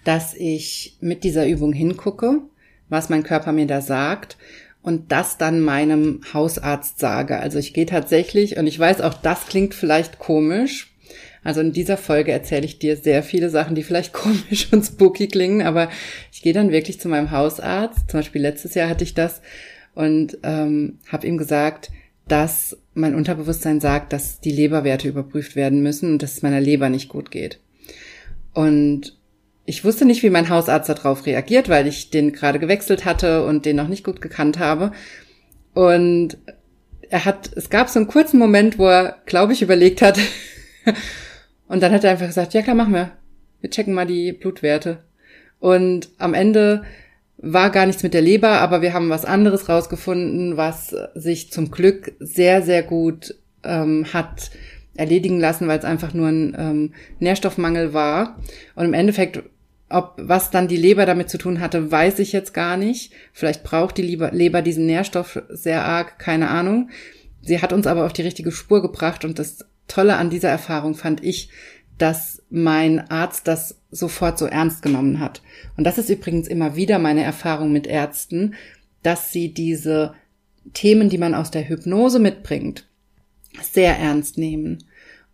[0.05, 2.39] dass ich mit dieser Übung hingucke,
[2.89, 4.37] was mein Körper mir da sagt
[4.83, 7.39] und das dann meinem Hausarzt sage.
[7.39, 10.93] Also ich gehe tatsächlich, und ich weiß auch, das klingt vielleicht komisch.
[11.45, 15.29] Also in dieser Folge erzähle ich dir sehr viele Sachen, die vielleicht komisch und spooky
[15.29, 15.89] klingen, aber
[16.33, 18.11] ich gehe dann wirklich zu meinem Hausarzt.
[18.11, 19.41] Zum Beispiel letztes Jahr hatte ich das
[19.95, 21.91] und ähm, habe ihm gesagt,
[22.29, 26.89] dass mein Unterbewusstsein sagt, dass die Leberwerte überprüft werden müssen und dass es meiner Leber
[26.89, 27.59] nicht gut geht.
[28.55, 29.17] Und
[29.65, 33.65] ich wusste nicht, wie mein Hausarzt darauf reagiert, weil ich den gerade gewechselt hatte und
[33.65, 34.93] den noch nicht gut gekannt habe.
[35.73, 36.37] Und
[37.09, 40.19] er hat, es gab so einen kurzen Moment, wo er, glaube ich, überlegt hat.
[41.69, 43.13] und dann hat er einfach gesagt, ja klar, machen wir.
[43.61, 45.05] Wir checken mal die Blutwerte.
[45.61, 46.83] Und am Ende
[47.39, 51.71] war gar nichts mit der Leber, aber wir haben was anderes rausgefunden, was sich zum
[51.71, 54.51] Glück sehr, sehr gut ähm, hat
[54.95, 58.39] erledigen lassen, weil es einfach nur ein ähm, Nährstoffmangel war.
[58.75, 59.43] Und im Endeffekt,
[59.93, 63.13] ob was dann die Leber damit zu tun hatte, weiß ich jetzt gar nicht.
[63.33, 66.91] Vielleicht braucht die Leber, diesen Nährstoff sehr arg, keine Ahnung.
[67.43, 70.95] Sie hat uns aber auf die richtige Spur gebracht und das Tolle an dieser Erfahrung
[70.95, 71.51] fand ich,
[71.99, 75.43] dass mein Arzt das sofort so ernst genommen hat.
[75.77, 78.55] Und das ist übrigens immer wieder meine Erfahrung mit Ärzten,
[79.03, 80.15] dass sie diese
[80.73, 82.87] Themen, die man aus der Hypnose mitbringt,
[83.61, 84.85] sehr ernst nehmen.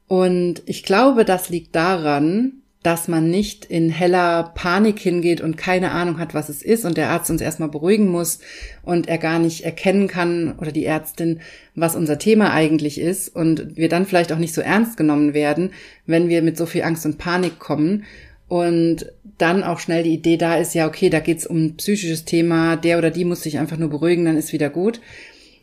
[0.09, 5.91] Und ich glaube, das liegt daran, dass man nicht in heller Panik hingeht und keine
[5.91, 8.39] Ahnung hat, was es ist und der Arzt uns erstmal beruhigen muss
[8.83, 11.41] und er gar nicht erkennen kann oder die Ärztin,
[11.75, 15.71] was unser Thema eigentlich ist und wir dann vielleicht auch nicht so ernst genommen werden,
[16.07, 18.05] wenn wir mit so viel Angst und Panik kommen
[18.47, 22.25] und dann auch schnell die Idee da ist, ja, okay, da geht's um ein psychisches
[22.25, 25.01] Thema, der oder die muss sich einfach nur beruhigen, dann ist wieder gut,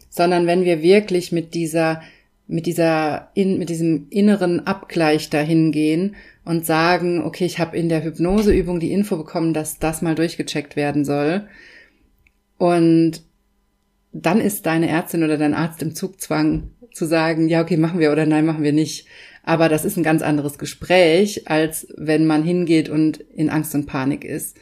[0.10, 2.01] sondern wenn wir wirklich mit dieser
[2.47, 6.15] mit dieser in, mit diesem inneren Abgleich dahin gehen
[6.46, 10.76] und sagen, okay, ich habe in der Hypnoseübung die Info bekommen, dass das mal durchgecheckt
[10.76, 11.48] werden soll.
[12.58, 13.24] Und
[14.14, 18.12] dann ist deine Ärztin oder dein Arzt im Zugzwang zu sagen, ja, okay, machen wir
[18.12, 19.08] oder nein, machen wir nicht.
[19.44, 23.86] Aber das ist ein ganz anderes Gespräch, als wenn man hingeht und in Angst und
[23.88, 24.58] Panik ist.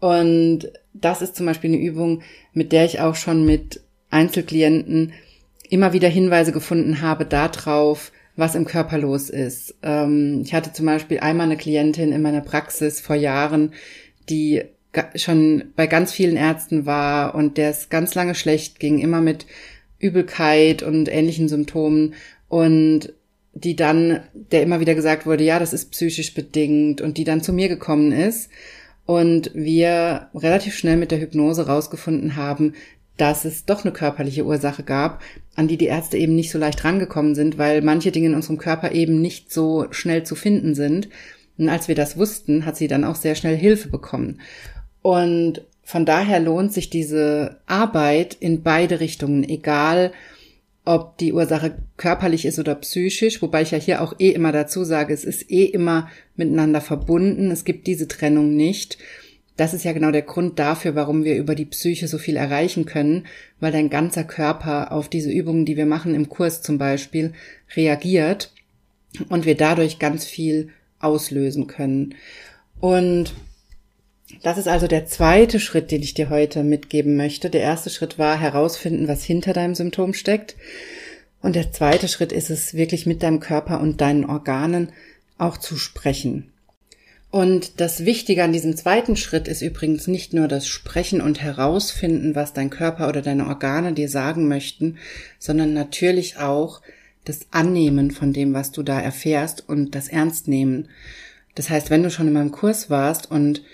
[0.00, 2.22] Und das ist zum Beispiel eine Übung,
[2.52, 5.12] mit der ich auch schon mit Einzelklienten
[5.70, 9.74] immer wieder Hinweise gefunden habe darauf, was im Körper los ist.
[9.82, 13.72] Ähm, ich hatte zum Beispiel einmal eine Klientin in meiner Praxis vor Jahren,
[14.28, 14.62] die
[15.16, 19.46] schon bei ganz vielen Ärzten war und der es ganz lange schlecht ging, immer mit
[19.98, 22.14] Übelkeit und ähnlichen Symptomen
[22.48, 23.12] und
[23.54, 24.20] die dann,
[24.52, 27.68] der immer wieder gesagt wurde, ja, das ist psychisch bedingt und die dann zu mir
[27.68, 28.50] gekommen ist
[29.06, 32.74] und wir relativ schnell mit der Hypnose rausgefunden haben,
[33.16, 35.22] dass es doch eine körperliche Ursache gab,
[35.54, 38.58] an die die Ärzte eben nicht so leicht rangekommen sind, weil manche Dinge in unserem
[38.58, 41.08] Körper eben nicht so schnell zu finden sind.
[41.56, 44.40] Und als wir das wussten, hat sie dann auch sehr schnell Hilfe bekommen.
[45.02, 50.12] Und von daher lohnt sich diese Arbeit in beide Richtungen, egal
[50.84, 54.84] ob die Ursache körperlich ist oder psychisch, wobei ich ja hier auch eh immer dazu
[54.84, 58.98] sage, es ist eh immer miteinander verbunden, es gibt diese Trennung nicht
[59.56, 62.86] das ist ja genau der Grund dafür, warum wir über die Psyche so viel erreichen
[62.86, 63.26] können,
[63.60, 67.32] weil dein ganzer Körper auf diese Übungen, die wir machen im Kurs zum Beispiel,
[67.76, 68.52] reagiert
[69.28, 72.14] und wir dadurch ganz viel auslösen können.
[72.80, 73.32] Und
[74.42, 77.50] das ist also der zweite Schritt, den ich dir heute mitgeben möchte.
[77.50, 80.56] Der erste Schritt war herausfinden, was hinter deinem Symptom steckt.
[81.40, 84.92] Und der zweite Schritt ist es, wirklich mit deinem Körper und deinen Organen
[85.38, 86.53] auch zu sprechen.
[87.34, 92.36] Und das Wichtige an diesem zweiten Schritt ist übrigens nicht nur das Sprechen und Herausfinden,
[92.36, 94.98] was dein Körper oder deine Organe dir sagen möchten,
[95.40, 96.80] sondern natürlich auch
[97.24, 100.90] das Annehmen von dem, was du da erfährst und das Ernstnehmen.
[101.56, 103.64] Das heißt, wenn du schon in meinem Kurs warst und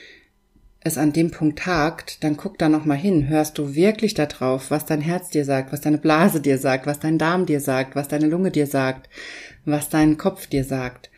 [0.80, 3.28] es an dem Punkt hakt, dann guck da nochmal hin.
[3.28, 6.86] Hörst du wirklich da drauf, was dein Herz dir sagt, was deine Blase dir sagt,
[6.86, 9.10] was dein Darm dir sagt, was deine Lunge dir sagt,
[9.66, 11.09] was dein Kopf dir sagt?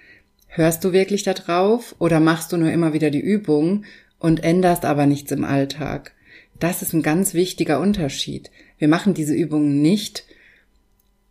[0.55, 3.87] Hörst du wirklich da drauf oder machst du nur immer wieder die Übung
[4.19, 6.13] und änderst aber nichts im Alltag?
[6.61, 8.51] Das ist ein ganz wichtiger Unterschied.
[8.77, 10.27] Wir machen diese Übungen nicht,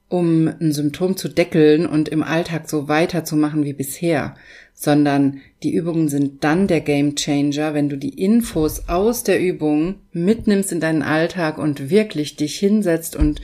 [0.10, 4.34] um ein Symptom zu deckeln und im Alltag so weiterzumachen wie bisher,
[4.74, 10.00] sondern die Übungen sind dann der Game Changer, wenn du die Infos aus der Übung
[10.14, 13.40] mitnimmst in deinen Alltag und wirklich dich hinsetzt und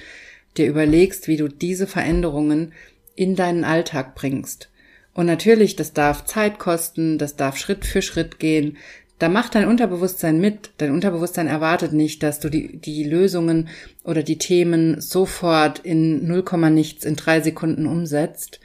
[0.58, 2.74] dir überlegst, wie du diese Veränderungen
[3.16, 4.70] in deinen Alltag bringst.
[5.17, 8.77] Und natürlich, das darf Zeit kosten, das darf Schritt für Schritt gehen.
[9.17, 10.69] Da macht dein Unterbewusstsein mit.
[10.77, 13.67] Dein Unterbewusstsein erwartet nicht, dass du die, die Lösungen
[14.03, 18.60] oder die Themen sofort in 0, nichts in drei Sekunden umsetzt.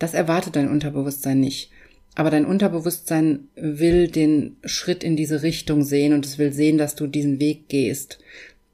[0.00, 1.70] Das erwartet dein Unterbewusstsein nicht.
[2.16, 6.96] Aber dein Unterbewusstsein will den Schritt in diese Richtung sehen und es will sehen, dass
[6.96, 8.18] du diesen Weg gehst.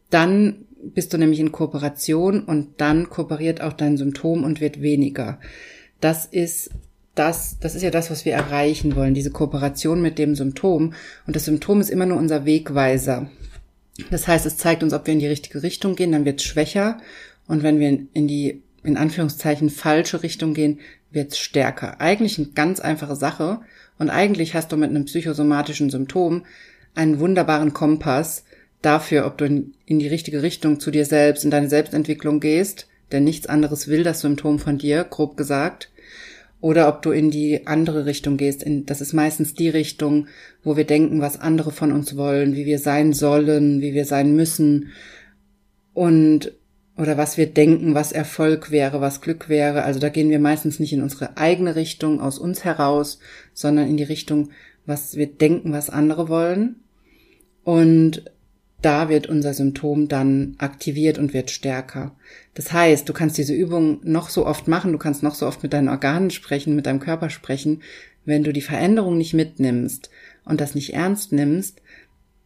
[0.09, 5.39] Dann bist du nämlich in Kooperation und dann kooperiert auch dein Symptom und wird weniger.
[6.01, 6.71] Das ist
[7.19, 10.95] das, das ist ja das, was wir erreichen wollen, diese Kooperation mit dem Symptom.
[11.27, 13.31] Und das Symptom ist immer nur unser Wegweiser.
[14.11, 16.47] Das heißt, es zeigt uns, ob wir in die richtige Richtung gehen, dann wird es
[16.47, 16.99] schwächer.
[17.47, 20.79] Und wenn wir in die, in Anführungszeichen, falsche Richtung gehen,
[21.11, 22.01] wird es stärker.
[22.01, 23.61] Eigentlich eine ganz einfache Sache.
[23.99, 26.45] Und eigentlich hast du mit einem psychosomatischen Symptom
[26.95, 28.45] einen wunderbaren Kompass
[28.83, 32.87] dafür, ob du in, in die richtige Richtung zu dir selbst, in deine Selbstentwicklung gehst.
[33.11, 35.91] Denn nichts anderes will das Symptom von dir, grob gesagt
[36.61, 38.63] oder ob du in die andere Richtung gehst.
[38.63, 40.27] In, das ist meistens die Richtung,
[40.65, 44.35] wo wir denken, was andere von uns wollen, wie wir sein sollen, wie wir sein
[44.35, 44.91] müssen.
[45.95, 46.53] Und
[46.97, 49.85] oder was wir denken, was Erfolg wäre, was Glück wäre.
[49.85, 53.21] Also da gehen wir meistens nicht in unsere eigene Richtung aus uns heraus,
[53.55, 54.51] sondern in die Richtung,
[54.85, 56.77] was wir denken, was andere wollen.
[57.63, 58.25] Und
[58.81, 62.15] da wird unser Symptom dann aktiviert und wird stärker.
[62.55, 65.63] Das heißt, du kannst diese Übung noch so oft machen, du kannst noch so oft
[65.63, 67.83] mit deinen Organen sprechen, mit deinem Körper sprechen.
[68.25, 70.11] Wenn du die Veränderung nicht mitnimmst
[70.45, 71.83] und das nicht ernst nimmst,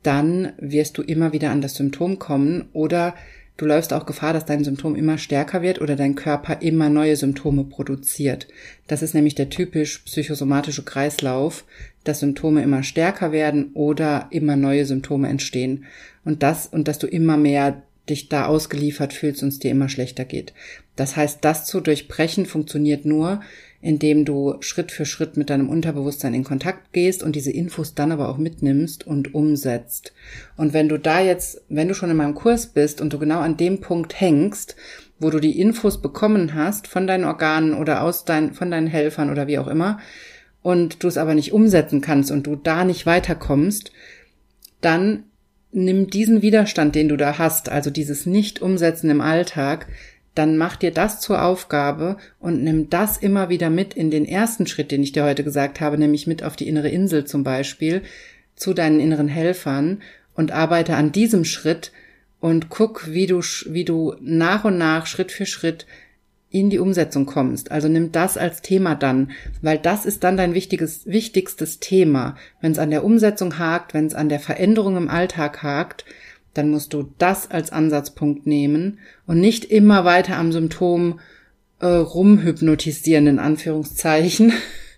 [0.03, 3.15] dann wirst du immer wieder an das Symptom kommen oder
[3.57, 7.17] Du läufst auch Gefahr, dass dein Symptom immer stärker wird oder dein Körper immer neue
[7.17, 8.49] Symptome produziert.
[8.87, 11.65] Das ist nämlich der typisch psychosomatische Kreislauf,
[12.05, 15.85] dass Symptome immer stärker werden oder immer neue Symptome entstehen.
[16.25, 19.89] Und das, und dass du immer mehr dich da ausgeliefert fühlst und es dir immer
[19.89, 20.53] schlechter geht.
[20.97, 23.41] Das heißt, das zu durchbrechen funktioniert nur,
[23.83, 28.13] indem du Schritt für Schritt mit deinem Unterbewusstsein in Kontakt gehst und diese Infos dann
[28.13, 30.15] aber auch mitnimmst und umsetzt.
[30.57, 33.41] Und wenn du da jetzt, wenn du schon in meinem Kurs bist und du genau
[33.41, 34.77] an dem Punkt hängst,
[35.19, 39.31] wo du die Infos bekommen hast von deinen Organen oder aus dein, von deinen Helfern
[39.31, 39.99] oder wie auch immer,
[40.63, 43.91] und du es aber nicht umsetzen kannst und du da nicht weiterkommst,
[44.81, 45.25] dann
[45.73, 49.89] nimm diesen Widerstand, den du da hast, also dieses Nicht-Umsetzen im Alltag,
[50.35, 54.67] dann mach dir das zur Aufgabe und nimm das immer wieder mit in den ersten
[54.67, 58.03] Schritt, den ich dir heute gesagt habe, nämlich mit auf die innere Insel zum Beispiel,
[58.57, 60.03] zu deinen inneren Helfern
[60.35, 61.93] und arbeite an diesem Schritt
[62.41, 65.87] und guck, wie du, wie du nach und nach, Schritt für Schritt
[66.53, 67.71] in die Umsetzung kommst.
[67.71, 69.31] Also nimm das als Thema dann,
[69.63, 72.37] weil das ist dann dein wichtiges, wichtigstes Thema.
[72.61, 76.05] Wenn es an der Umsetzung hakt, wenn es an der Veränderung im Alltag hakt,
[76.55, 81.21] dann musst du das als Ansatzpunkt nehmen und nicht immer weiter am Symptom
[81.81, 84.53] äh, rumhypnotisieren, in Anführungszeichen,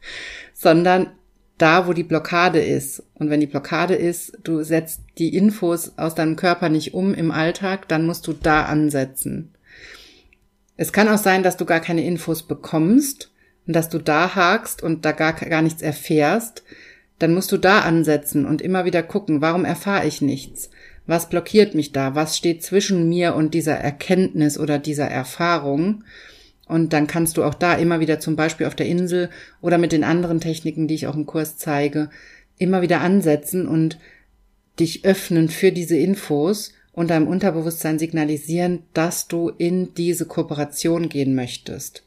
[0.55, 1.11] sondern
[1.59, 3.03] da, wo die Blockade ist.
[3.15, 7.31] Und wenn die Blockade ist, du setzt die Infos aus deinem Körper nicht um im
[7.31, 9.53] Alltag, dann musst du da ansetzen.
[10.77, 13.31] Es kann auch sein, dass du gar keine Infos bekommst
[13.67, 16.65] und dass du da hakst und da gar, gar nichts erfährst.
[17.21, 20.71] Dann musst du da ansetzen und immer wieder gucken, warum erfahre ich nichts?
[21.07, 22.15] Was blockiert mich da?
[22.15, 26.05] Was steht zwischen mir und dieser Erkenntnis oder dieser Erfahrung?
[26.67, 29.29] Und dann kannst du auch da immer wieder zum Beispiel auf der Insel
[29.61, 32.09] oder mit den anderen Techniken, die ich auch im Kurs zeige,
[32.57, 33.99] immer wieder ansetzen und
[34.81, 41.35] dich öffnen für diese Infos und deinem Unterbewusstsein signalisieren, dass du in diese Kooperation gehen
[41.35, 42.05] möchtest.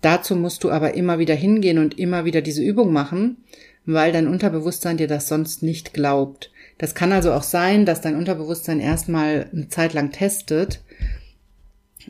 [0.00, 3.38] Dazu musst du aber immer wieder hingehen und immer wieder diese Übung machen,
[3.86, 6.50] weil dein Unterbewusstsein dir das sonst nicht glaubt.
[6.78, 10.80] Das kann also auch sein, dass dein Unterbewusstsein erstmal eine Zeit lang testet,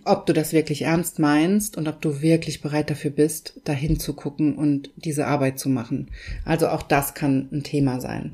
[0.04, 4.12] ob du das wirklich ernst meinst und ob du wirklich bereit dafür bist, dahin zu
[4.12, 6.11] gucken und diese Arbeit zu machen.
[6.44, 8.33] Also auch das kann ein Thema sein.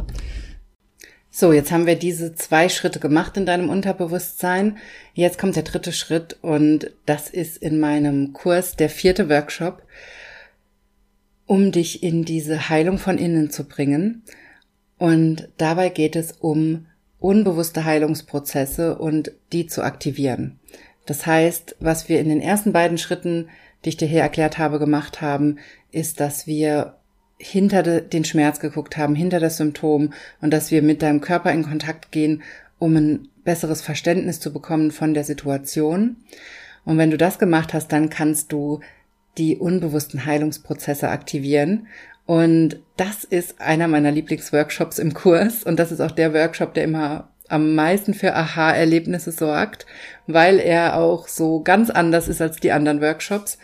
[1.31, 4.79] So, jetzt haben wir diese zwei Schritte gemacht in deinem Unterbewusstsein.
[5.15, 9.83] Jetzt kommt der dritte Schritt und das ist in meinem Kurs der vierte Workshop,
[11.47, 14.23] um dich in diese Heilung von innen zu bringen.
[15.05, 16.87] Und dabei geht es um
[17.21, 20.59] unbewusste Heilungsprozesse und die zu aktivieren.
[21.05, 23.51] Das heißt, was wir in den ersten beiden Schritten,
[23.85, 25.59] die ich dir hier erklärt habe, gemacht haben,
[25.93, 26.95] ist, dass wir
[27.37, 31.65] hinter den Schmerz geguckt haben, hinter das Symptom und dass wir mit deinem Körper in
[31.65, 32.43] Kontakt gehen,
[32.79, 36.17] um ein besseres Verständnis zu bekommen von der Situation.
[36.87, 38.81] Und wenn du das gemacht hast, dann kannst du
[39.37, 41.89] die unbewussten Heilungsprozesse aktivieren
[42.27, 45.63] und das ist einer meiner Lieblingsworkshops im Kurs.
[45.65, 49.85] Und das ist auch der Workshop, der immer am meisten für Aha-Erlebnisse sorgt,
[50.27, 53.59] weil er auch so ganz anders ist als die anderen Workshops.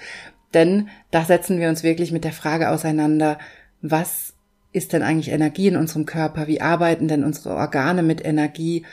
[0.53, 3.39] Denn da setzen wir uns wirklich mit der Frage auseinander,
[3.81, 4.35] was
[4.73, 6.47] ist denn eigentlich Energie in unserem Körper?
[6.47, 8.85] Wie arbeiten denn unsere Organe mit Energie?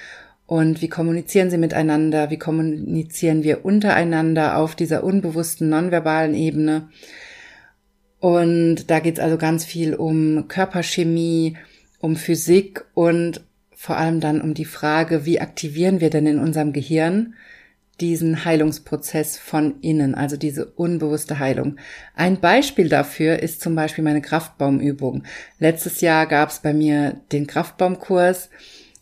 [0.46, 2.30] Und wie kommunizieren sie miteinander?
[2.30, 6.88] Wie kommunizieren wir untereinander auf dieser unbewussten, nonverbalen Ebene?
[8.20, 11.58] Und da geht's also ganz viel um Körperchemie,
[12.00, 13.42] um Physik und
[13.76, 17.36] vor allem dann um die Frage, wie aktivieren wir denn in unserem Gehirn
[18.02, 21.78] diesen Heilungsprozess von innen, also diese unbewusste Heilung.
[22.16, 25.24] Ein Beispiel dafür ist zum Beispiel meine Kraftbaumübung.
[25.60, 28.50] Letztes Jahr gab's bei mir den Kraftbaumkurs.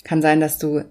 [0.04, 0.86] Kann sein, dass du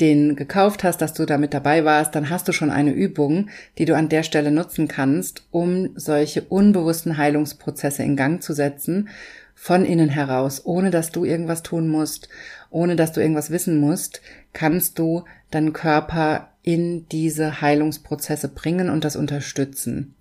[0.00, 3.84] den gekauft hast, dass du damit dabei warst, dann hast du schon eine Übung, die
[3.84, 9.08] du an der Stelle nutzen kannst, um solche unbewussten Heilungsprozesse in Gang zu setzen,
[9.54, 12.28] von innen heraus, ohne dass du irgendwas tun musst,
[12.70, 14.20] ohne dass du irgendwas wissen musst,
[14.52, 20.14] kannst du deinen Körper in diese Heilungsprozesse bringen und das unterstützen.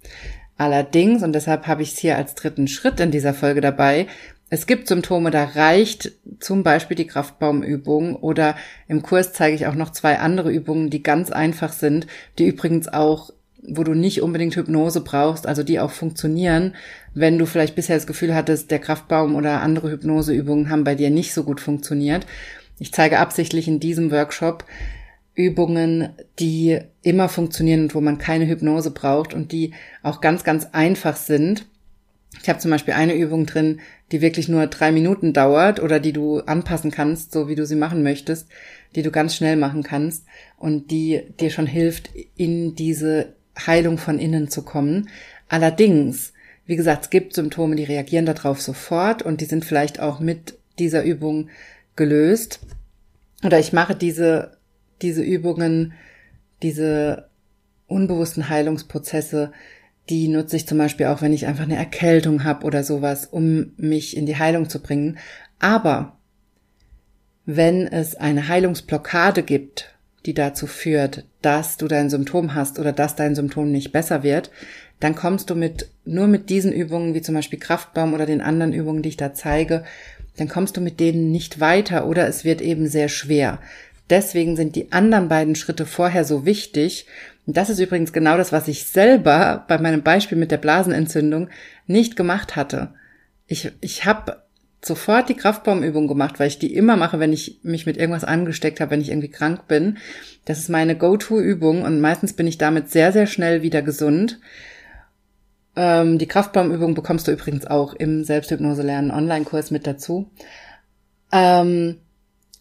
[0.56, 4.08] Allerdings, und deshalb habe ich es hier als dritten Schritt in dieser Folge dabei,
[4.54, 8.56] Es gibt Symptome, da reicht zum Beispiel die Kraftbaumübung oder
[8.88, 12.06] im Kurs zeige ich auch noch zwei andere Übungen, die ganz einfach sind,
[12.38, 13.32] die übrigens auch,
[13.68, 16.76] wo du nicht unbedingt Hypnose brauchst, also die auch funktionieren,
[17.16, 21.10] wenn du vielleicht bisher das Gefühl hattest, der Kraftbaum oder andere Hypnoseübungen haben bei dir
[21.10, 22.28] nicht so gut funktioniert.
[22.78, 24.66] Ich zeige absichtlich in diesem Workshop
[25.34, 29.74] Übungen, die immer funktionieren und wo man keine Hypnose braucht und die
[30.04, 31.66] auch ganz, ganz einfach sind.
[32.42, 33.80] Ich habe zum Beispiel eine Übung drin,
[34.12, 37.76] die wirklich nur drei Minuten dauert oder die du anpassen kannst, so wie du sie
[37.76, 38.50] machen möchtest,
[38.96, 40.26] die du ganz schnell machen kannst
[40.58, 45.10] und die dir schon hilft, in diese Heilung von innen zu kommen.
[45.48, 46.34] Allerdings,
[46.66, 50.58] wie gesagt, es gibt Symptome, die reagieren darauf sofort und die sind vielleicht auch mit
[50.80, 51.50] dieser Übung
[51.96, 52.60] gelöst.
[53.44, 54.58] Oder ich mache diese
[55.04, 55.94] diese Übungen,
[56.64, 57.30] diese
[57.88, 59.52] unbewussten Heilungsprozesse,
[60.10, 63.72] die nutze ich zum Beispiel auch, wenn ich einfach eine Erkältung habe oder sowas, um
[63.78, 65.18] mich in die Heilung zu bringen.
[65.60, 66.18] Aber
[67.46, 69.94] wenn es eine Heilungsblockade gibt,
[70.26, 74.52] die dazu führt, dass du dein Symptom hast oder dass dein Symptom nicht besser wird,
[75.00, 78.72] dann kommst du mit, nur mit diesen Übungen, wie zum Beispiel Kraftbaum oder den anderen
[78.74, 79.84] Übungen, die ich da zeige,
[80.38, 83.60] dann kommst du mit denen nicht weiter oder es wird eben sehr schwer.
[84.10, 87.08] Deswegen sind die anderen beiden Schritte vorher so wichtig.
[87.46, 91.50] Und das ist übrigens genau das, was ich selber bei meinem Beispiel mit der Blasenentzündung
[91.88, 92.94] nicht gemacht hatte.
[93.48, 94.44] Ich, ich habe
[94.86, 98.80] sofort die Kraftbaumübung gemacht, weil ich die immer mache, wenn ich mich mit irgendwas angesteckt
[98.80, 99.98] habe, wenn ich irgendwie krank bin.
[100.46, 104.40] Das ist meine Go-To-Übung und meistens bin ich damit sehr, sehr schnell wieder gesund.
[105.76, 110.30] Ähm, die Kraftbaumübung bekommst du übrigens auch im Selbsthypnose lernen Online-Kurs mit dazu.
[111.32, 111.98] Ähm,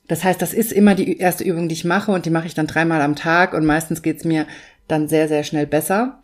[0.09, 2.55] das heißt, das ist immer die erste Übung, die ich mache und die mache ich
[2.55, 4.47] dann dreimal am Tag und meistens geht's mir
[4.93, 6.21] dann sehr, sehr schnell besser.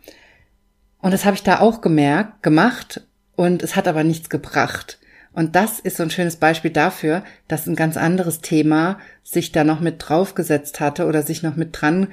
[1.01, 3.01] Und das habe ich da auch gemerkt, gemacht
[3.35, 4.99] und es hat aber nichts gebracht.
[5.31, 9.63] Und das ist so ein schönes Beispiel dafür, dass ein ganz anderes Thema sich da
[9.63, 12.07] noch mit draufgesetzt hatte oder sich noch mit dran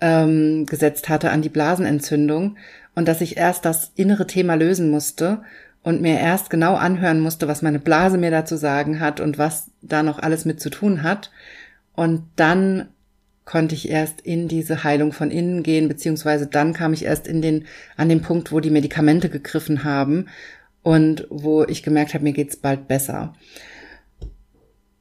[0.00, 2.56] ähm, gesetzt hatte an die Blasenentzündung
[2.94, 5.42] und dass ich erst das innere Thema lösen musste
[5.82, 9.70] und mir erst genau anhören musste, was meine Blase mir dazu sagen hat und was
[9.82, 11.30] da noch alles mit zu tun hat.
[11.94, 12.88] Und dann
[13.48, 17.40] konnte ich erst in diese Heilung von innen gehen, beziehungsweise dann kam ich erst in
[17.40, 17.64] den,
[17.96, 20.26] an den Punkt, wo die Medikamente gegriffen haben
[20.82, 23.34] und wo ich gemerkt habe, mir geht's bald besser.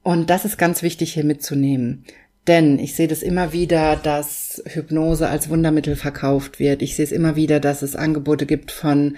[0.02, 2.06] Und das ist ganz wichtig hier mitzunehmen.
[2.48, 6.82] Denn ich sehe das immer wieder, dass Hypnose als Wundermittel verkauft wird.
[6.82, 9.18] Ich sehe es immer wieder, dass es Angebote gibt von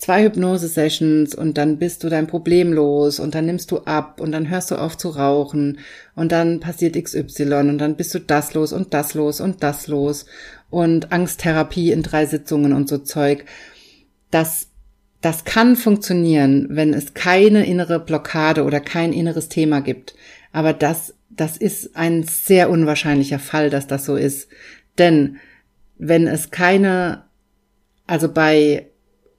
[0.00, 4.32] zwei Hypnose-Sessions und dann bist du dein Problem los und dann nimmst du ab und
[4.32, 5.78] dann hörst du auf zu rauchen
[6.16, 9.88] und dann passiert XY und dann bist du das los und das los und das
[9.88, 10.24] los
[10.70, 13.44] und Angsttherapie in drei Sitzungen und so Zeug.
[14.30, 14.68] Das,
[15.20, 20.14] das kann funktionieren, wenn es keine innere Blockade oder kein inneres Thema gibt.
[20.50, 24.48] Aber das, das ist ein sehr unwahrscheinlicher Fall, dass das so ist.
[24.96, 25.36] Denn
[25.98, 27.24] wenn es keine,
[28.06, 28.89] also bei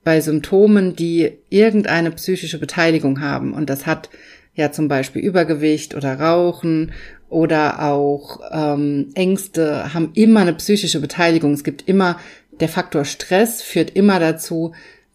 [0.04, 3.54] bei Symptomen, die irgendeine psychische Beteiligung haben.
[3.54, 4.10] Und das hat
[4.54, 6.92] ja zum Beispiel Übergewicht oder Rauchen
[7.28, 11.54] oder auch ähm, Ängste haben immer eine psychische Beteiligung.
[11.54, 12.18] Es gibt immer,
[12.60, 14.72] der Faktor Stress führt immer dazu,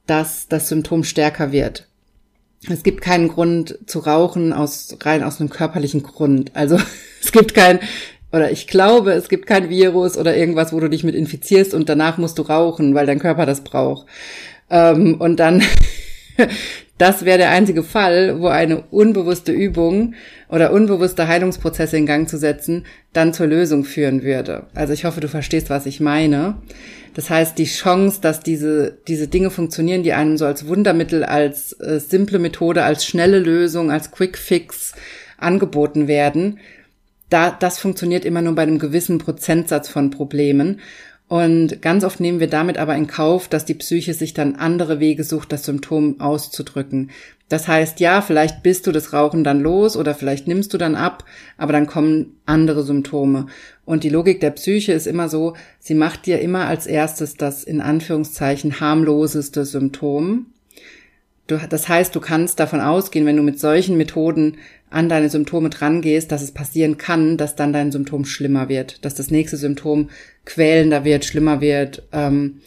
[0.08, 1.88] dass das Symptom stärker wird.
[2.70, 6.52] Es gibt keinen Grund zu rauchen aus rein aus einem körperlichen Grund.
[6.56, 6.80] Also
[7.22, 7.80] es gibt kein
[8.32, 11.88] oder ich glaube, es gibt kein Virus oder irgendwas, wo du dich mit infizierst und
[11.88, 14.06] danach musst du rauchen, weil dein Körper das braucht.
[14.70, 15.64] Ähm, und dann,
[16.98, 20.16] das wäre der einzige Fall, wo eine unbewusste Übung
[20.50, 24.68] oder unbewusste Heilungsprozesse in Gang zu setzen, dann zur Lösung führen würde.
[24.74, 26.56] Also ich hoffe, du verstehst, was ich meine.
[27.14, 31.74] Das heißt, die Chance, dass diese, diese Dinge funktionieren, die einem so als Wundermittel, als
[31.74, 34.94] äh, simple Methode, als schnelle Lösung, als Quick Fix
[35.40, 36.60] angeboten werden,
[37.30, 40.80] da, das funktioniert immer nur bei einem gewissen Prozentsatz von Problemen.
[41.30, 45.02] Und ganz oft nehmen wir damit aber in Kauf, dass die Psyche sich dann andere
[45.02, 47.12] Wege sucht, das Symptom auszudrücken.
[47.50, 50.96] Das heißt, ja, vielleicht bist du das Rauchen dann los oder vielleicht nimmst du dann
[50.96, 51.26] ab,
[51.58, 53.48] aber dann kommen andere Symptome.
[53.86, 57.64] Und die Logik der Psyche ist immer so, sie macht dir immer als erstes das
[57.64, 60.48] in Anführungszeichen harmloseste Symptom.
[61.48, 64.58] Das heißt, du kannst davon ausgehen, wenn du mit solchen Methoden
[64.90, 69.16] an deine Symptome drangehst, dass es passieren kann, dass dann dein Symptom schlimmer wird, dass
[69.16, 70.10] das nächste Symptom
[70.46, 72.62] quälender wird, schlimmer wird ähm,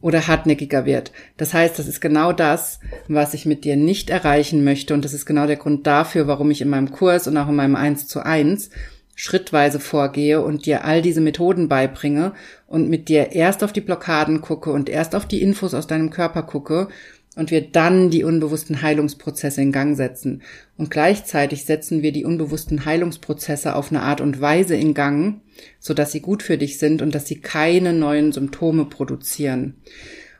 [0.00, 1.12] oder hartnäckiger wird.
[1.38, 5.14] Das heißt, das ist genau das, was ich mit dir nicht erreichen möchte und das
[5.14, 8.08] ist genau der Grund dafür, warum ich in meinem Kurs und auch in meinem 1
[8.08, 8.68] zu 1
[9.16, 12.32] schrittweise vorgehe und dir all diese Methoden beibringe
[12.66, 16.10] und mit dir erst auf die Blockaden gucke und erst auf die Infos aus deinem
[16.10, 16.88] Körper gucke
[17.36, 20.42] und wir dann die unbewussten Heilungsprozesse in Gang setzen.
[20.76, 25.40] Und gleichzeitig setzen wir die unbewussten Heilungsprozesse auf eine Art und Weise in Gang,
[25.80, 29.74] so dass sie gut für dich sind und dass sie keine neuen Symptome produzieren.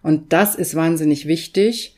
[0.02, 1.96] Und das ist wahnsinnig wichtig,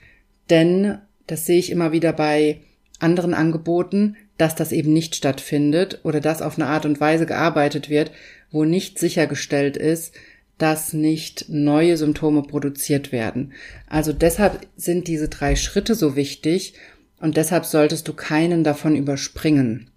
[0.48, 2.60] denn das sehe ich immer wieder bei
[3.00, 7.90] anderen Angeboten, dass das eben nicht stattfindet oder dass auf eine Art und Weise gearbeitet
[7.90, 8.12] wird,
[8.50, 10.14] wo nicht sichergestellt ist,
[10.58, 13.52] dass nicht neue Symptome produziert werden.
[13.88, 16.74] Also deshalb sind diese drei Schritte so wichtig
[17.20, 19.90] und deshalb solltest du keinen davon überspringen.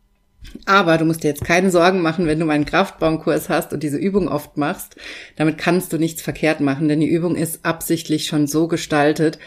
[0.65, 3.97] Aber du musst dir jetzt keine Sorgen machen, wenn du meinen Kraftbaumkurs hast und diese
[3.97, 4.95] Übung oft machst.
[5.35, 9.37] Damit kannst du nichts verkehrt machen, denn die Übung ist absichtlich schon so gestaltet,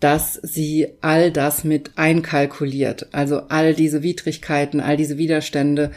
[0.00, 3.08] dass sie all das mit einkalkuliert.
[3.12, 5.92] Also all diese Widrigkeiten, all diese Widerstände,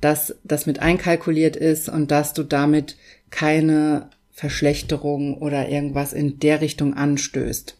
[0.00, 2.96] dass das mit einkalkuliert ist und dass du damit
[3.32, 7.76] keine Verschlechterung oder irgendwas in der Richtung anstößt.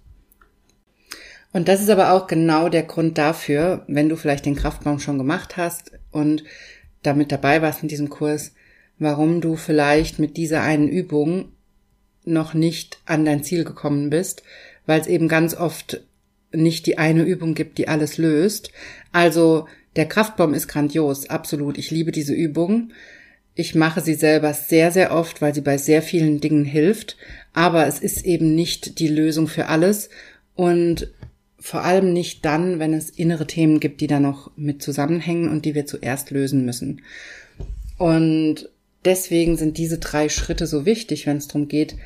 [1.53, 5.19] Und das ist aber auch genau der Grund dafür, wenn du vielleicht den Kraftbaum schon
[5.19, 6.43] gemacht hast und
[7.03, 8.53] damit dabei warst in diesem Kurs,
[8.99, 11.53] warum du vielleicht mit dieser einen Übung
[12.25, 14.43] noch nicht an dein Ziel gekommen bist,
[14.87, 16.03] weil es eben ganz oft
[16.53, 18.71] nicht die eine Übung gibt, die alles löst.
[19.11, 21.79] Also der Kraftbaum ist grandios, absolut.
[21.79, 22.93] Ich liebe diese Übung.
[23.55, 27.17] Ich mache sie selber sehr, sehr oft, weil sie bei sehr vielen Dingen hilft.
[27.53, 30.09] Aber es ist eben nicht die Lösung für alles
[30.55, 31.13] und
[31.59, 35.65] vor allem nicht dann, wenn es innere Themen gibt, die da noch mit zusammenhängen und
[35.65, 37.03] die wir zuerst lösen müssen.
[37.99, 38.69] Und
[39.05, 41.97] deswegen sind diese drei Schritte so wichtig, wenn es darum geht,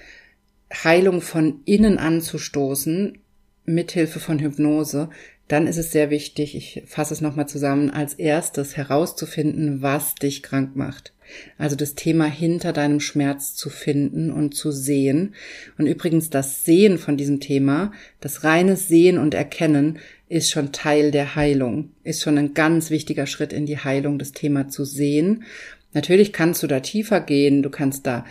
[0.84, 3.18] Heilung von innen anzustoßen,
[3.64, 5.08] mithilfe von Hypnose,
[5.48, 10.42] dann ist es sehr wichtig, ich fasse es nochmal zusammen, als erstes herauszufinden, was dich
[10.42, 11.14] krank macht.
[11.58, 15.34] Also das Thema hinter deinem Schmerz zu finden und zu sehen.
[15.78, 19.98] Und übrigens das Sehen von diesem Thema, das reine Sehen und Erkennen,
[20.28, 24.32] ist schon Teil der Heilung, ist schon ein ganz wichtiger Schritt in die Heilung, das
[24.32, 25.44] Thema zu sehen.
[25.92, 28.24] Natürlich kannst du da tiefer gehen, du kannst da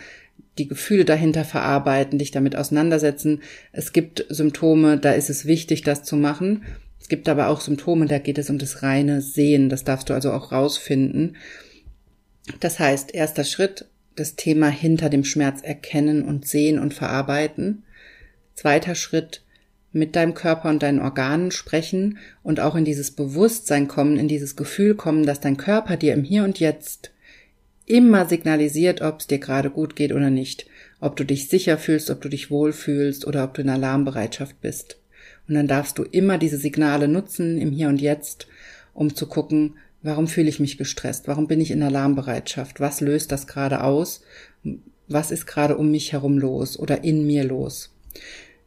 [0.58, 3.42] die Gefühle dahinter verarbeiten, dich damit auseinandersetzen.
[3.72, 6.64] Es gibt Symptome, da ist es wichtig, das zu machen.
[7.00, 9.68] Es gibt aber auch Symptome, da geht es um das reine Sehen.
[9.68, 11.36] Das darfst du also auch rausfinden.
[12.60, 17.84] Das heißt, erster Schritt, das Thema hinter dem Schmerz erkennen und sehen und verarbeiten.
[18.54, 19.42] Zweiter Schritt,
[19.92, 24.54] mit deinem Körper und deinen Organen sprechen und auch in dieses Bewusstsein kommen, in dieses
[24.54, 27.10] Gefühl kommen, dass dein Körper dir im Hier und Jetzt
[27.86, 30.66] immer signalisiert, ob es dir gerade gut geht oder nicht,
[31.00, 34.98] ob du dich sicher fühlst, ob du dich wohlfühlst oder ob du in Alarmbereitschaft bist.
[35.48, 38.48] Und dann darfst du immer diese Signale nutzen im Hier und Jetzt,
[38.92, 41.26] um zu gucken, Warum fühle ich mich gestresst?
[41.28, 42.80] Warum bin ich in Alarmbereitschaft?
[42.80, 44.22] Was löst das gerade aus?
[45.08, 47.94] Was ist gerade um mich herum los oder in mir los?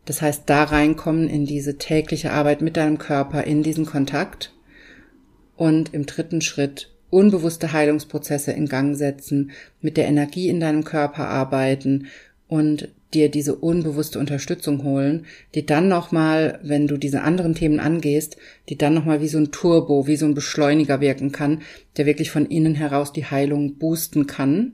[0.05, 4.53] Das heißt, da reinkommen in diese tägliche Arbeit mit deinem Körper, in diesen Kontakt
[5.55, 9.51] und im dritten Schritt unbewusste Heilungsprozesse in Gang setzen,
[9.82, 12.07] mit der Energie in deinem Körper arbeiten
[12.47, 18.38] und dir diese unbewusste Unterstützung holen, die dann nochmal, wenn du diese anderen Themen angehst,
[18.70, 21.62] die dann nochmal wie so ein Turbo, wie so ein Beschleuniger wirken kann,
[21.97, 24.74] der wirklich von innen heraus die Heilung boosten kann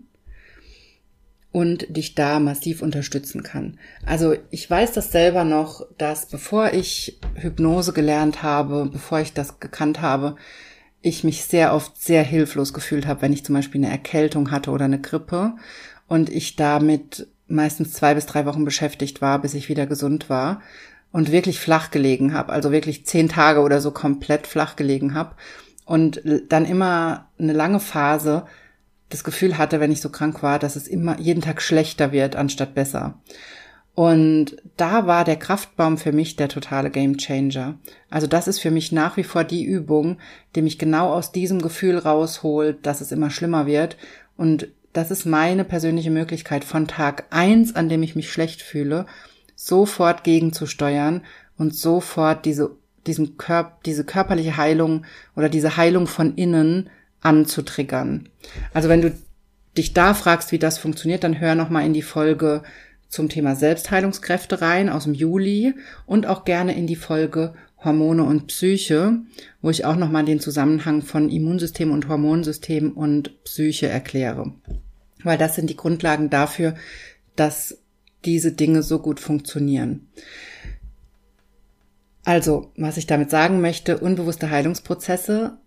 [1.55, 3.79] und dich da massiv unterstützen kann.
[4.05, 9.61] Also ich weiß das selber noch, dass bevor ich Hypnose gelernt habe, bevor ich das
[9.61, 10.36] gekannt habe,
[11.01, 14.71] ich mich sehr oft sehr hilflos gefühlt habe, wenn ich zum Beispiel eine Erkältung hatte
[14.71, 15.53] oder eine Grippe
[16.07, 20.61] und ich damit meistens zwei bis drei Wochen beschäftigt war, bis ich wieder gesund war
[21.11, 25.35] und wirklich flach gelegen habe, also wirklich zehn Tage oder so komplett flach gelegen habe
[25.85, 28.45] und dann immer eine lange Phase
[29.09, 32.35] das Gefühl hatte, wenn ich so krank war, dass es immer jeden Tag schlechter wird
[32.35, 33.19] anstatt besser.
[33.93, 37.75] Und da war der Kraftbaum für mich der totale Game Changer.
[38.09, 40.17] Also das ist für mich nach wie vor die Übung,
[40.55, 43.95] die mich genau aus diesem Gefühl rausholt, dass es immer schlimmer wird
[44.35, 49.05] und das ist meine persönliche Möglichkeit von Tag eins, an dem ich mich schlecht fühle,
[49.53, 51.21] sofort gegenzusteuern
[51.57, 56.89] und sofort diese, diesen Körper, diese körperliche Heilung oder diese Heilung von innen
[57.19, 58.29] anzutriggern.
[58.73, 59.13] Also wenn du
[59.77, 62.63] dich da fragst, wie das funktioniert, dann hör nochmal in die Folge
[63.09, 65.73] zum Thema Selbstheilungskräfte rein aus dem Juli
[66.05, 69.19] und auch gerne in die Folge Hormone und Psyche,
[69.61, 74.53] wo ich auch nochmal den Zusammenhang von Immunsystem und Hormonsystem und Psyche erkläre
[75.26, 76.76] weil das sind die Grundlagen dafür,
[77.36, 77.80] dass
[78.23, 80.07] diese Dinge so gut funktionieren.
[82.23, 85.57] Also, was ich damit sagen möchte, unbewusste Heilungsprozesse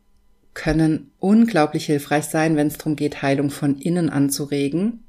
[0.54, 5.04] können unglaublich hilfreich sein, wenn es darum geht, Heilung von innen anzuregen.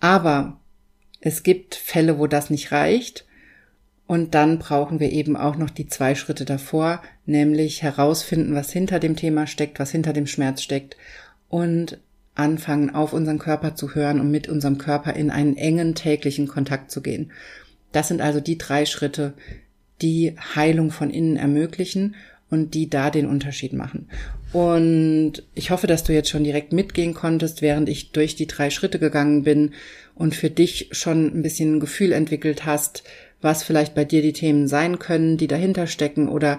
[0.00, 0.60] Aber
[1.20, 3.26] es gibt Fälle, wo das nicht reicht.
[4.06, 9.00] Und dann brauchen wir eben auch noch die zwei Schritte davor, nämlich herausfinden, was hinter
[9.00, 10.96] dem Thema steckt, was hinter dem Schmerz steckt
[11.50, 11.98] und
[12.38, 16.90] anfangen, auf unseren Körper zu hören und mit unserem Körper in einen engen täglichen Kontakt
[16.90, 17.32] zu gehen.
[17.92, 19.34] Das sind also die drei Schritte,
[20.02, 22.14] die Heilung von innen ermöglichen
[22.50, 24.08] und die da den Unterschied machen.
[24.52, 28.70] Und ich hoffe, dass du jetzt schon direkt mitgehen konntest, während ich durch die drei
[28.70, 29.74] Schritte gegangen bin
[30.14, 33.04] und für dich schon ein bisschen ein Gefühl entwickelt hast,
[33.40, 36.58] was vielleicht bei dir die Themen sein können, die dahinter stecken oder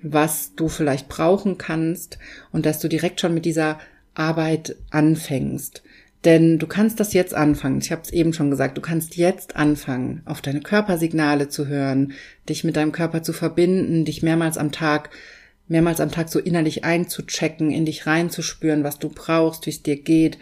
[0.00, 2.18] was du vielleicht brauchen kannst
[2.52, 3.78] und dass du direkt schon mit dieser
[4.18, 5.82] Arbeit anfängst.
[6.24, 7.78] Denn du kannst das jetzt anfangen.
[7.78, 12.12] Ich habe es eben schon gesagt, du kannst jetzt anfangen, auf deine Körpersignale zu hören,
[12.48, 15.10] dich mit deinem Körper zu verbinden, dich mehrmals am Tag,
[15.68, 19.96] mehrmals am Tag so innerlich einzuchecken, in dich reinzuspüren, was du brauchst, wie es dir
[19.96, 20.38] geht,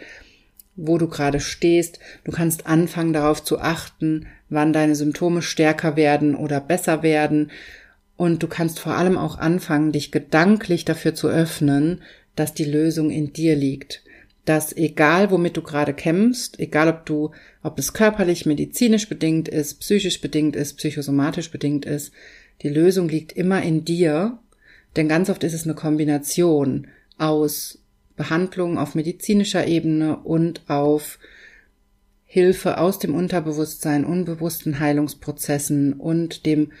[0.75, 1.99] wo du gerade stehst.
[2.23, 7.51] Du kannst anfangen darauf zu achten, wann deine Symptome stärker werden oder besser werden.
[8.15, 12.01] Und du kannst vor allem auch anfangen, dich gedanklich dafür zu öffnen,
[12.37, 14.03] dass die Lösung in dir liegt
[14.47, 17.31] dass egal womit du gerade kämpfst, egal ob du,
[17.63, 22.13] ob es körperlich, medizinisch bedingt ist, psychisch bedingt ist, psychosomatisch bedingt ist,
[22.61, 24.39] die Lösung liegt immer in dir,
[24.95, 27.79] denn ganz oft ist es eine Kombination aus
[28.15, 31.19] Behandlung auf medizinischer Ebene und auf
[32.23, 36.71] Hilfe aus dem Unterbewusstsein, unbewussten Heilungsprozessen und dem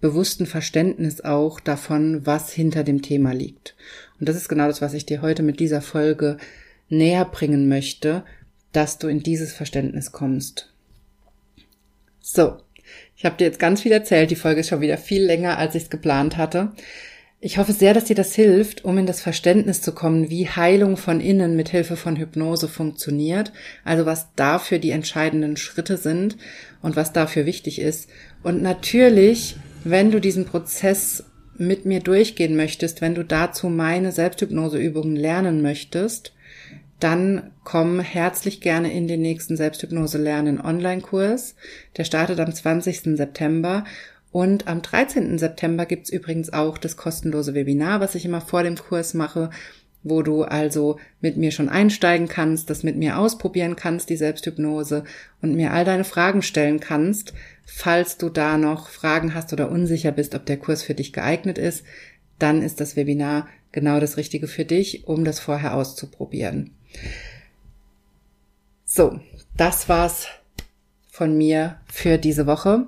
[0.00, 3.74] bewussten Verständnis auch davon, was hinter dem Thema liegt.
[4.18, 6.38] Und das ist genau das, was ich dir heute mit dieser Folge
[6.88, 8.24] näher bringen möchte,
[8.72, 10.72] dass du in dieses Verständnis kommst.
[12.20, 12.56] So,
[13.16, 14.30] ich habe dir jetzt ganz viel erzählt.
[14.30, 16.72] Die Folge ist schon wieder viel länger, als ich es geplant hatte.
[17.38, 20.96] Ich hoffe sehr, dass dir das hilft, um in das Verständnis zu kommen, wie Heilung
[20.96, 23.52] von innen mit Hilfe von Hypnose funktioniert,
[23.84, 26.36] also was dafür die entscheidenden Schritte sind
[26.80, 28.08] und was dafür wichtig ist.
[28.42, 31.24] Und natürlich, wenn du diesen Prozess
[31.58, 36.32] mit mir durchgehen möchtest, wenn du dazu meine Selbsthypnoseübungen lernen möchtest,
[37.00, 41.54] dann komm herzlich gerne in den nächsten Selbsthypnose lernen Online-Kurs.
[41.96, 43.16] Der startet am 20.
[43.16, 43.84] September
[44.32, 45.38] und am 13.
[45.38, 49.50] September gibt's übrigens auch das kostenlose Webinar, was ich immer vor dem Kurs mache,
[50.08, 55.04] wo du also mit mir schon einsteigen kannst, das mit mir ausprobieren kannst, die Selbsthypnose
[55.42, 57.32] und mir all deine Fragen stellen kannst,
[57.64, 61.58] falls du da noch Fragen hast oder unsicher bist, ob der Kurs für dich geeignet
[61.58, 61.84] ist,
[62.38, 66.70] dann ist das Webinar genau das Richtige für dich, um das vorher auszuprobieren.
[68.84, 69.20] So,
[69.56, 70.28] das war's
[71.08, 72.86] von mir für diese Woche.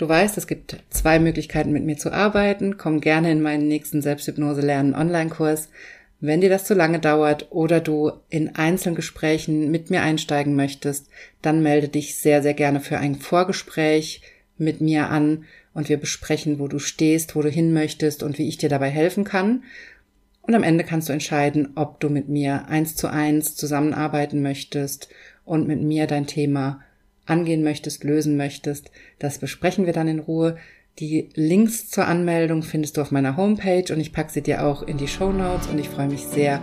[0.00, 2.78] Du weißt, es gibt zwei Möglichkeiten, mit mir zu arbeiten.
[2.78, 5.68] Komm gerne in meinen nächsten Selbsthypnose lernen Online-Kurs.
[6.20, 11.08] Wenn dir das zu lange dauert oder du in einzelnen Gesprächen mit mir einsteigen möchtest,
[11.42, 14.22] dann melde dich sehr, sehr gerne für ein Vorgespräch
[14.56, 15.44] mit mir an
[15.74, 18.88] und wir besprechen, wo du stehst, wo du hin möchtest und wie ich dir dabei
[18.88, 19.64] helfen kann.
[20.40, 25.10] Und am Ende kannst du entscheiden, ob du mit mir eins zu eins zusammenarbeiten möchtest
[25.44, 26.80] und mit mir dein Thema
[27.30, 28.90] angehen möchtest, lösen möchtest.
[29.18, 30.56] Das besprechen wir dann in Ruhe.
[30.98, 34.82] Die Links zur Anmeldung findest du auf meiner Homepage und ich packe sie dir auch
[34.82, 36.60] in die Show Notes und ich freue mich sehr,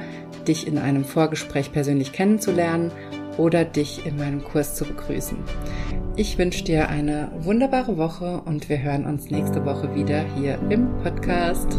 [0.47, 2.91] dich in einem Vorgespräch persönlich kennenzulernen
[3.38, 5.38] oder dich in meinem Kurs zu begrüßen.
[6.15, 10.88] Ich wünsche dir eine wunderbare Woche und wir hören uns nächste Woche wieder hier im
[11.03, 11.78] Podcast.